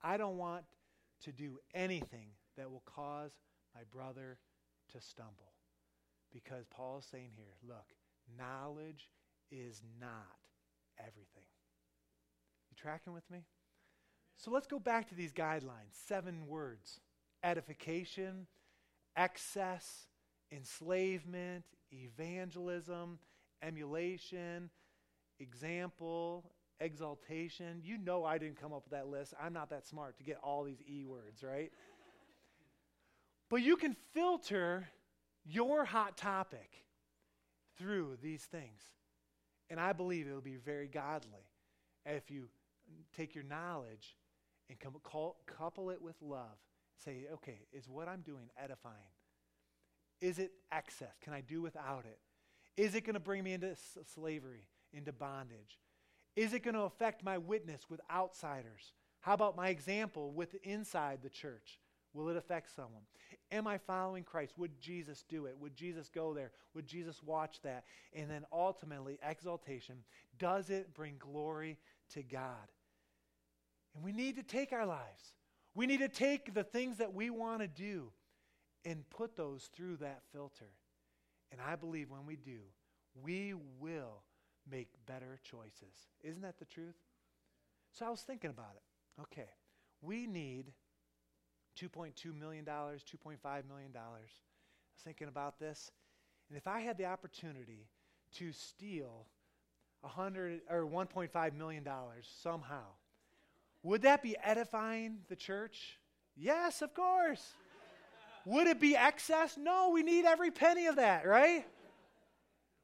[0.05, 0.65] I don't want
[1.23, 2.29] to do anything
[2.59, 3.33] that will cause
[3.75, 4.39] my brother
[4.93, 5.55] to stumble.
[6.31, 7.87] Because Paul is saying here, look,
[8.39, 9.09] knowledge
[9.51, 10.13] is not
[10.99, 11.49] everything.
[12.71, 13.47] You tracking with me?
[14.37, 15.95] So let's go back to these guidelines.
[16.07, 17.01] Seven words
[17.43, 18.47] edification,
[19.17, 20.07] excess,
[20.51, 23.19] enslavement, evangelism,
[23.63, 24.71] emulation,
[25.39, 27.81] example, exaltation.
[27.83, 29.35] You know I didn't come up with that list.
[29.41, 31.73] I'm not that smart to get all these E words, right?
[33.49, 34.89] but you can filter
[35.45, 36.85] your hot topic
[37.79, 38.83] through these things.
[39.71, 41.47] And I believe it will be very godly
[42.07, 42.49] if you
[43.17, 44.17] take your knowledge
[44.69, 46.59] and couple it with love.
[47.05, 48.95] Say, okay, is what I'm doing edifying?
[50.21, 51.15] Is it excess?
[51.21, 52.19] Can I do without it?
[52.81, 55.79] Is it going to bring me into s- slavery, into bondage?
[56.37, 58.93] Is it going to affect my witness with outsiders?
[59.21, 61.79] How about my example with inside the church?
[62.13, 63.03] Will it affect someone?
[63.51, 64.55] Am I following Christ?
[64.57, 65.57] Would Jesus do it?
[65.59, 66.53] Would Jesus go there?
[66.75, 67.85] Would Jesus watch that?
[68.13, 69.97] And then ultimately, exaltation.
[70.39, 71.79] Does it bring glory
[72.15, 72.69] to God?
[73.95, 75.33] And we need to take our lives.
[75.75, 78.11] We need to take the things that we want to do
[78.85, 80.71] and put those through that filter.
[81.51, 82.59] And I believe when we do,
[83.23, 84.23] we will
[84.71, 86.09] make better choices.
[86.23, 86.97] Isn't that the truth?
[87.93, 89.23] So I was thinking about it.
[89.23, 89.49] Okay,
[90.03, 90.73] we need
[91.81, 93.93] $2.2 million, $2.5 million.
[93.97, 94.31] I was
[95.05, 95.91] thinking about this.
[96.49, 97.89] And if I had the opportunity
[98.37, 99.27] to steal
[100.03, 102.85] 100 or 1.5 million dollars somehow,
[103.83, 105.99] Would that be edifying the church?
[106.37, 107.55] Yes, of course.
[108.47, 109.57] Would it be excess?
[109.57, 111.67] No, we need every penny of that, right?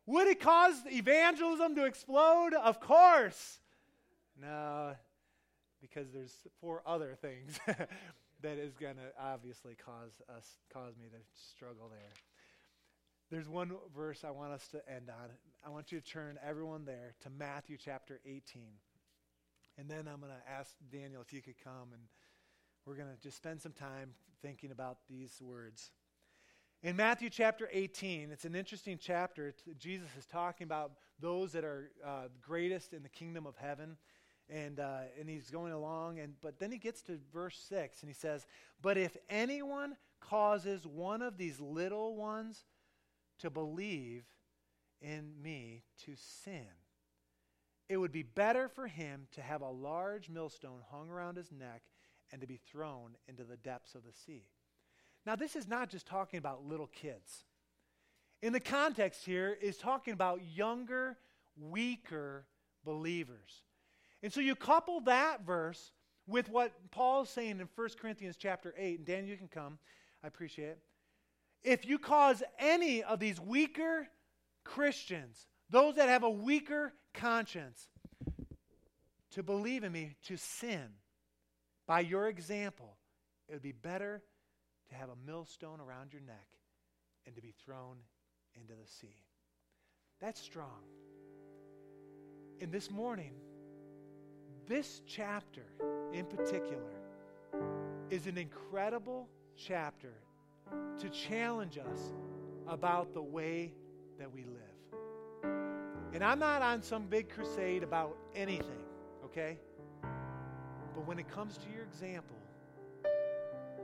[0.07, 2.55] Would it cause evangelism to explode?
[2.55, 3.61] Of course.
[4.41, 4.95] No,
[5.81, 11.19] because there's four other things that is going to obviously cause us cause me to
[11.53, 12.13] struggle there.
[13.31, 15.31] There's one verse I want us to end on.
[15.65, 18.43] I want you to turn everyone there to Matthew chapter 18.
[19.79, 22.03] And then I'm going to ask Daniel if you could come and
[22.85, 25.91] we're going to just spend some time thinking about these words.
[26.83, 29.49] In Matthew chapter 18, it's an interesting chapter.
[29.49, 33.99] It's, Jesus is talking about those that are uh, greatest in the kingdom of heaven.
[34.49, 38.09] And, uh, and he's going along, and, but then he gets to verse 6, and
[38.09, 38.47] he says,
[38.83, 42.65] But if anyone causes one of these little ones
[43.41, 44.25] to believe
[45.01, 46.67] in me to sin,
[47.89, 51.83] it would be better for him to have a large millstone hung around his neck
[52.33, 54.47] and to be thrown into the depths of the sea.
[55.27, 57.45] Now, this is not just talking about little kids.
[58.43, 61.19] In the context here is talking about younger,
[61.59, 62.47] weaker
[62.85, 63.63] believers.
[64.23, 65.93] And so you couple that verse
[66.27, 69.79] with what Paul's saying in 1 Corinthians chapter 8, and Dan, you can come.
[70.23, 70.79] I appreciate it.
[71.63, 74.09] If you cause any of these weaker
[74.65, 77.89] Christians, those that have a weaker conscience,
[79.33, 80.89] to believe in me, to sin
[81.87, 82.97] by your example,
[83.49, 84.23] it would be better
[84.91, 86.47] to have a millstone around your neck
[87.27, 87.97] and to be thrown
[88.55, 89.25] into the sea.
[90.21, 90.83] That's strong.
[92.61, 93.33] And this morning,
[94.67, 95.65] this chapter
[96.13, 97.01] in particular
[98.11, 100.13] is an incredible chapter
[100.99, 102.13] to challenge us
[102.69, 103.73] about the way
[104.19, 105.51] that we live.
[106.13, 108.85] And I'm not on some big crusade about anything,
[109.25, 109.59] okay?
[110.95, 112.37] But when it comes to your example,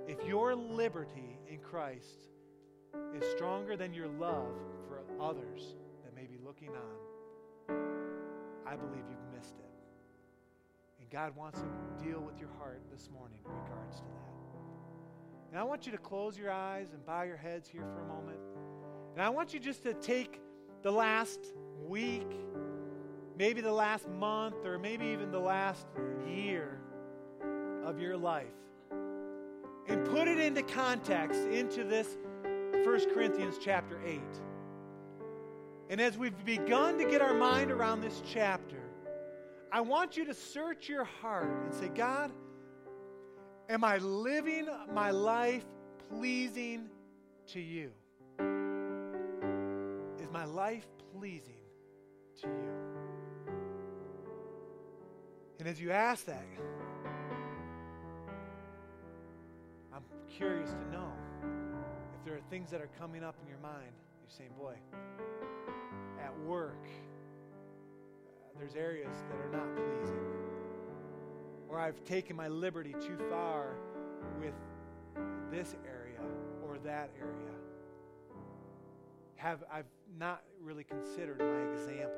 [0.09, 2.29] if your liberty in Christ
[3.15, 4.55] is stronger than your love
[4.89, 7.77] for others that may be looking on,
[8.67, 9.71] I believe you've missed it.
[11.01, 15.51] And God wants to deal with your heart this morning in regards to that.
[15.51, 18.07] And I want you to close your eyes and bow your heads here for a
[18.07, 18.39] moment.
[19.15, 20.41] And I want you just to take
[20.83, 21.41] the last
[21.85, 22.31] week,
[23.37, 25.87] maybe the last month, or maybe even the last
[26.29, 26.81] year
[27.85, 28.47] of your life
[29.89, 32.17] and put it into context into this
[32.85, 34.21] 1 Corinthians chapter 8.
[35.89, 38.83] And as we've begun to get our mind around this chapter,
[39.71, 42.33] I want you to search your heart and say, God,
[43.69, 45.65] am I living my life
[46.11, 46.89] pleasing
[47.49, 47.91] to you?
[50.19, 51.55] Is my life pleasing
[52.43, 52.73] to you?
[55.59, 56.45] And as you ask that,
[60.37, 61.11] curious to know
[62.15, 63.93] if there are things that are coming up in your mind.
[64.21, 64.75] You're saying, boy,
[66.23, 66.85] at work,
[68.27, 70.21] uh, there's areas that are not pleasing.
[71.69, 73.77] Or I've taken my liberty too far
[74.39, 74.55] with
[75.51, 76.21] this area
[76.67, 77.55] or that area.
[79.37, 82.13] Have I've not really considered my example.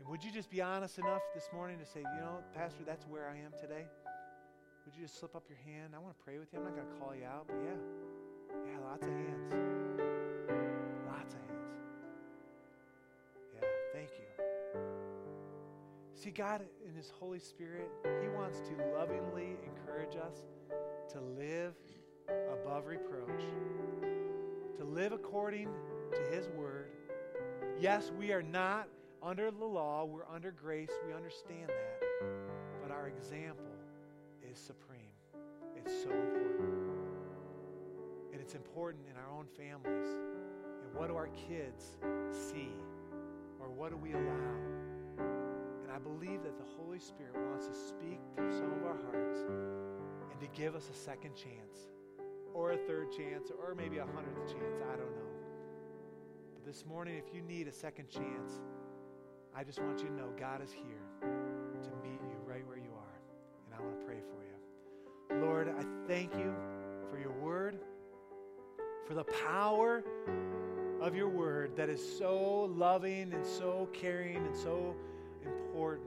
[0.00, 3.06] And would you just be honest enough this morning to say, you know, Pastor, that's
[3.06, 3.84] where I am today?
[4.84, 5.94] Would you just slip up your hand?
[5.96, 6.58] I want to pray with you.
[6.58, 7.72] I'm not going to call you out, but yeah.
[8.66, 9.52] Yeah, lots of hands.
[11.08, 11.76] Lots of hands.
[13.54, 14.80] Yeah, thank you.
[16.14, 17.90] See, God, in His Holy Spirit,
[18.22, 20.44] He wants to lovingly encourage us
[21.10, 21.74] to live
[22.52, 23.42] above reproach,
[24.76, 25.68] to live according
[26.12, 26.90] to His Word.
[27.80, 28.88] Yes, we are not
[29.22, 30.90] under the law, we're under grace.
[31.06, 32.02] We understand that.
[32.82, 33.73] But our example
[34.54, 35.14] is supreme.
[35.76, 36.78] It's so important.
[38.32, 40.06] And it's important in our own families.
[40.06, 41.96] And what do our kids
[42.30, 42.72] see?
[43.60, 44.54] Or what do we allow?
[45.18, 49.40] And I believe that the Holy Spirit wants to speak to some of our hearts
[50.30, 51.90] and to give us a second chance,
[52.52, 54.78] or a third chance, or maybe a hundredth chance.
[54.92, 55.32] I don't know.
[56.54, 58.60] But this morning, if you need a second chance,
[59.56, 61.03] I just want you to know God is here
[66.06, 66.54] thank you
[67.10, 67.78] for your word,
[69.06, 70.04] for the power
[71.00, 74.94] of your word that is so loving and so caring and so
[75.44, 76.06] important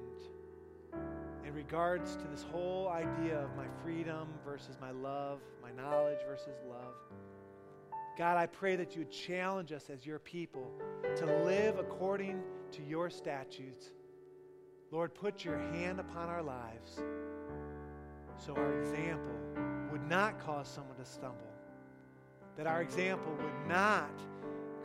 [1.46, 6.58] in regards to this whole idea of my freedom versus my love, my knowledge versus
[6.70, 6.94] love.
[8.18, 10.72] God, I pray that you would challenge us as your people
[11.16, 12.42] to live according
[12.72, 13.92] to your statutes,
[14.92, 17.00] Lord, put your hand upon our lives
[18.38, 21.52] so our example would not cause someone to stumble,
[22.56, 24.12] that our example would not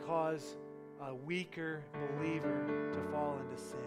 [0.07, 0.57] cause
[1.05, 1.83] a weaker
[2.17, 3.77] believer to fall into sin,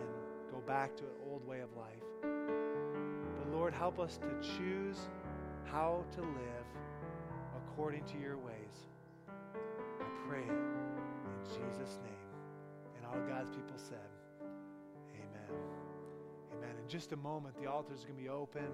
[0.53, 2.05] go back to an old way of life.
[2.23, 4.99] But Lord, help us to choose
[5.65, 6.67] how to live
[7.57, 8.87] according to your ways.
[9.29, 12.13] I pray in Jesus' name.
[12.97, 13.99] And all God's people said,
[15.17, 15.59] Amen.
[16.53, 16.77] Amen.
[16.81, 18.69] In just a moment, the altar is going to be open.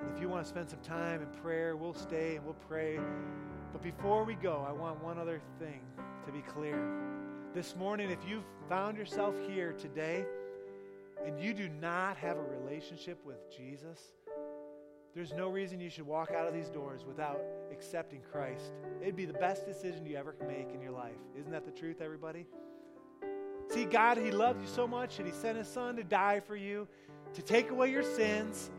[0.00, 2.98] And if you want to spend some time in prayer, we'll stay and we'll pray.
[3.72, 5.80] But before we go, I want one other thing
[6.26, 6.78] to be clear.
[7.54, 10.24] This morning, if you've found yourself here today
[11.24, 13.98] and you do not have a relationship with Jesus,
[15.14, 17.40] there's no reason you should walk out of these doors without
[17.72, 18.72] accepting Christ.
[19.02, 21.16] It'd be the best decision you ever make in your life.
[21.36, 22.46] Isn't that the truth, everybody?
[23.68, 26.56] See, God, He loved you so much that He sent His Son to die for
[26.56, 26.86] you,
[27.34, 28.70] to take away your sins.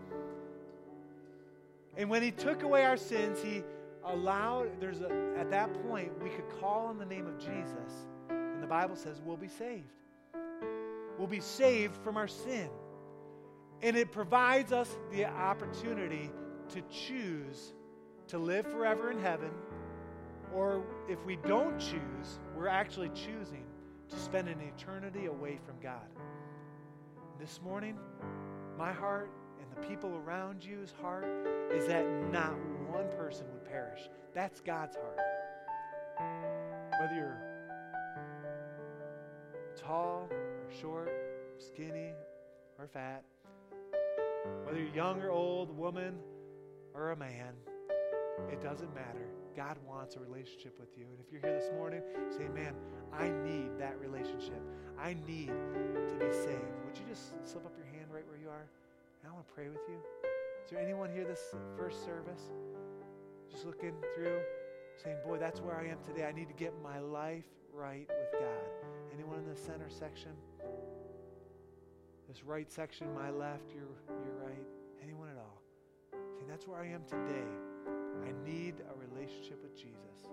[1.99, 3.61] And when He took away our sins, He
[4.05, 8.07] allowed, there's a, at that point, we could call on the name of Jesus.
[8.29, 9.91] And the Bible says we'll be saved.
[11.17, 12.69] We'll be saved from our sin.
[13.81, 16.31] And it provides us the opportunity
[16.69, 17.73] to choose
[18.27, 19.51] to live forever in heaven,
[20.53, 23.65] or if we don't choose, we're actually choosing
[24.07, 26.07] to spend an eternity away from God.
[27.39, 27.97] This morning,
[28.77, 29.31] my heart
[29.87, 31.27] people around you's heart
[31.71, 32.53] is that not
[32.89, 34.09] one person would perish.
[34.33, 35.19] That's God's heart.
[36.99, 37.41] Whether you're
[39.75, 41.11] tall or short,
[41.57, 42.11] skinny
[42.77, 43.23] or fat,
[44.65, 46.19] whether you're young or old, woman
[46.93, 47.53] or a man,
[48.51, 49.27] it doesn't matter.
[49.55, 51.05] God wants a relationship with you.
[51.11, 52.73] And if you're here this morning, say, man,
[53.11, 54.61] I need that relationship.
[54.97, 56.75] I need to be saved.
[56.85, 58.67] Would you just slip up your hand right where you are?
[59.21, 59.97] And I want to pray with you.
[60.63, 62.41] Is there anyone here this first service?
[63.51, 64.39] Just looking through,
[65.03, 66.25] saying, boy, that's where I am today.
[66.25, 68.69] I need to get my life right with God.
[69.13, 70.31] Anyone in the center section?
[72.27, 73.89] This right section, my left, your,
[74.23, 74.63] your right.
[75.03, 75.61] Anyone at all?
[76.37, 77.47] See, that's where I am today.
[78.23, 80.29] I need a relationship with Jesus.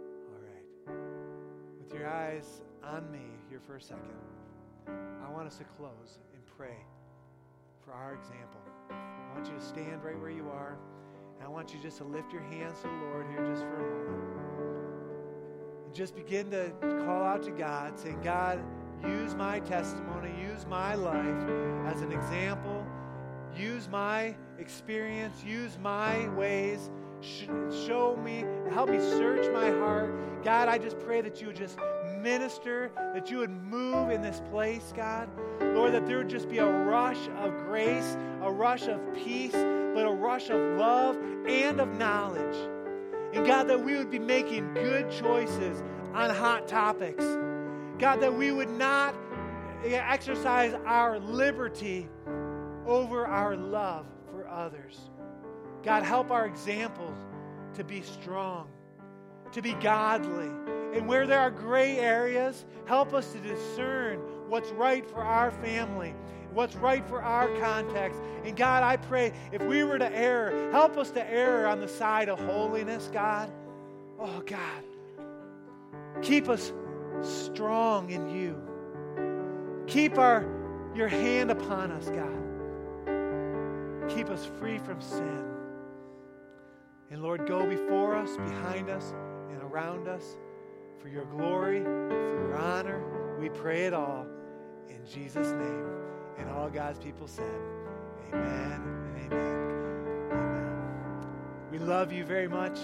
[0.00, 0.96] All right.
[1.78, 4.16] With your eyes on me here for a second,
[4.88, 6.76] I want us to close and pray
[7.84, 8.60] for our example.
[8.90, 10.78] I want you to stand right where you are.
[11.38, 13.76] And I want you just to lift your hands to the Lord here just for
[13.76, 14.36] a moment
[15.86, 18.60] And just begin to call out to God, saying, God,
[19.04, 21.48] use my testimony, use my life
[21.86, 22.86] as an example,
[23.56, 26.90] use my experience, use my ways.
[27.20, 30.12] Show me, help me search my heart.
[30.44, 31.78] God, I just pray that you would just
[32.20, 35.28] minister, that you would move in this place, God.
[35.60, 40.06] Lord, that there would just be a rush of grace, a rush of peace, but
[40.06, 41.16] a rush of love
[41.48, 42.56] and of knowledge.
[43.32, 45.82] And God, that we would be making good choices
[46.14, 47.24] on hot topics.
[47.98, 49.14] God, that we would not
[49.84, 52.08] exercise our liberty
[52.86, 54.98] over our love for others.
[55.82, 57.18] God, help our examples
[57.74, 58.68] to be strong,
[59.52, 60.50] to be godly.
[60.96, 64.18] And where there are gray areas, help us to discern
[64.48, 66.14] what's right for our family
[66.56, 68.18] what's right for our context.
[68.44, 71.86] And God, I pray if we were to err, help us to err on the
[71.86, 73.52] side of holiness, God.
[74.18, 74.82] Oh, God.
[76.22, 76.72] Keep us
[77.20, 79.86] strong in you.
[79.86, 80.46] Keep our,
[80.94, 82.45] your hand upon us, God.
[84.08, 85.44] Keep us free from sin.
[87.10, 89.12] And Lord, go before us, behind us,
[89.50, 90.36] and around us
[91.00, 93.36] for your glory, for your honor.
[93.38, 94.26] We pray it all
[94.88, 95.86] in Jesus' name.
[96.38, 97.60] And all God's people said,
[98.32, 100.30] Amen and amen.
[100.32, 100.86] Amen.
[101.70, 102.78] We love you very much.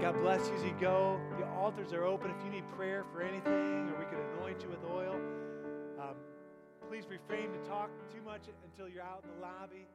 [0.00, 1.18] God bless you as you go.
[1.38, 4.68] The altars are open if you need prayer for anything, or we can anoint you
[4.68, 5.16] with oil.
[5.98, 6.16] Um,
[6.88, 9.86] please refrain to talk too much until you're out in the lobby.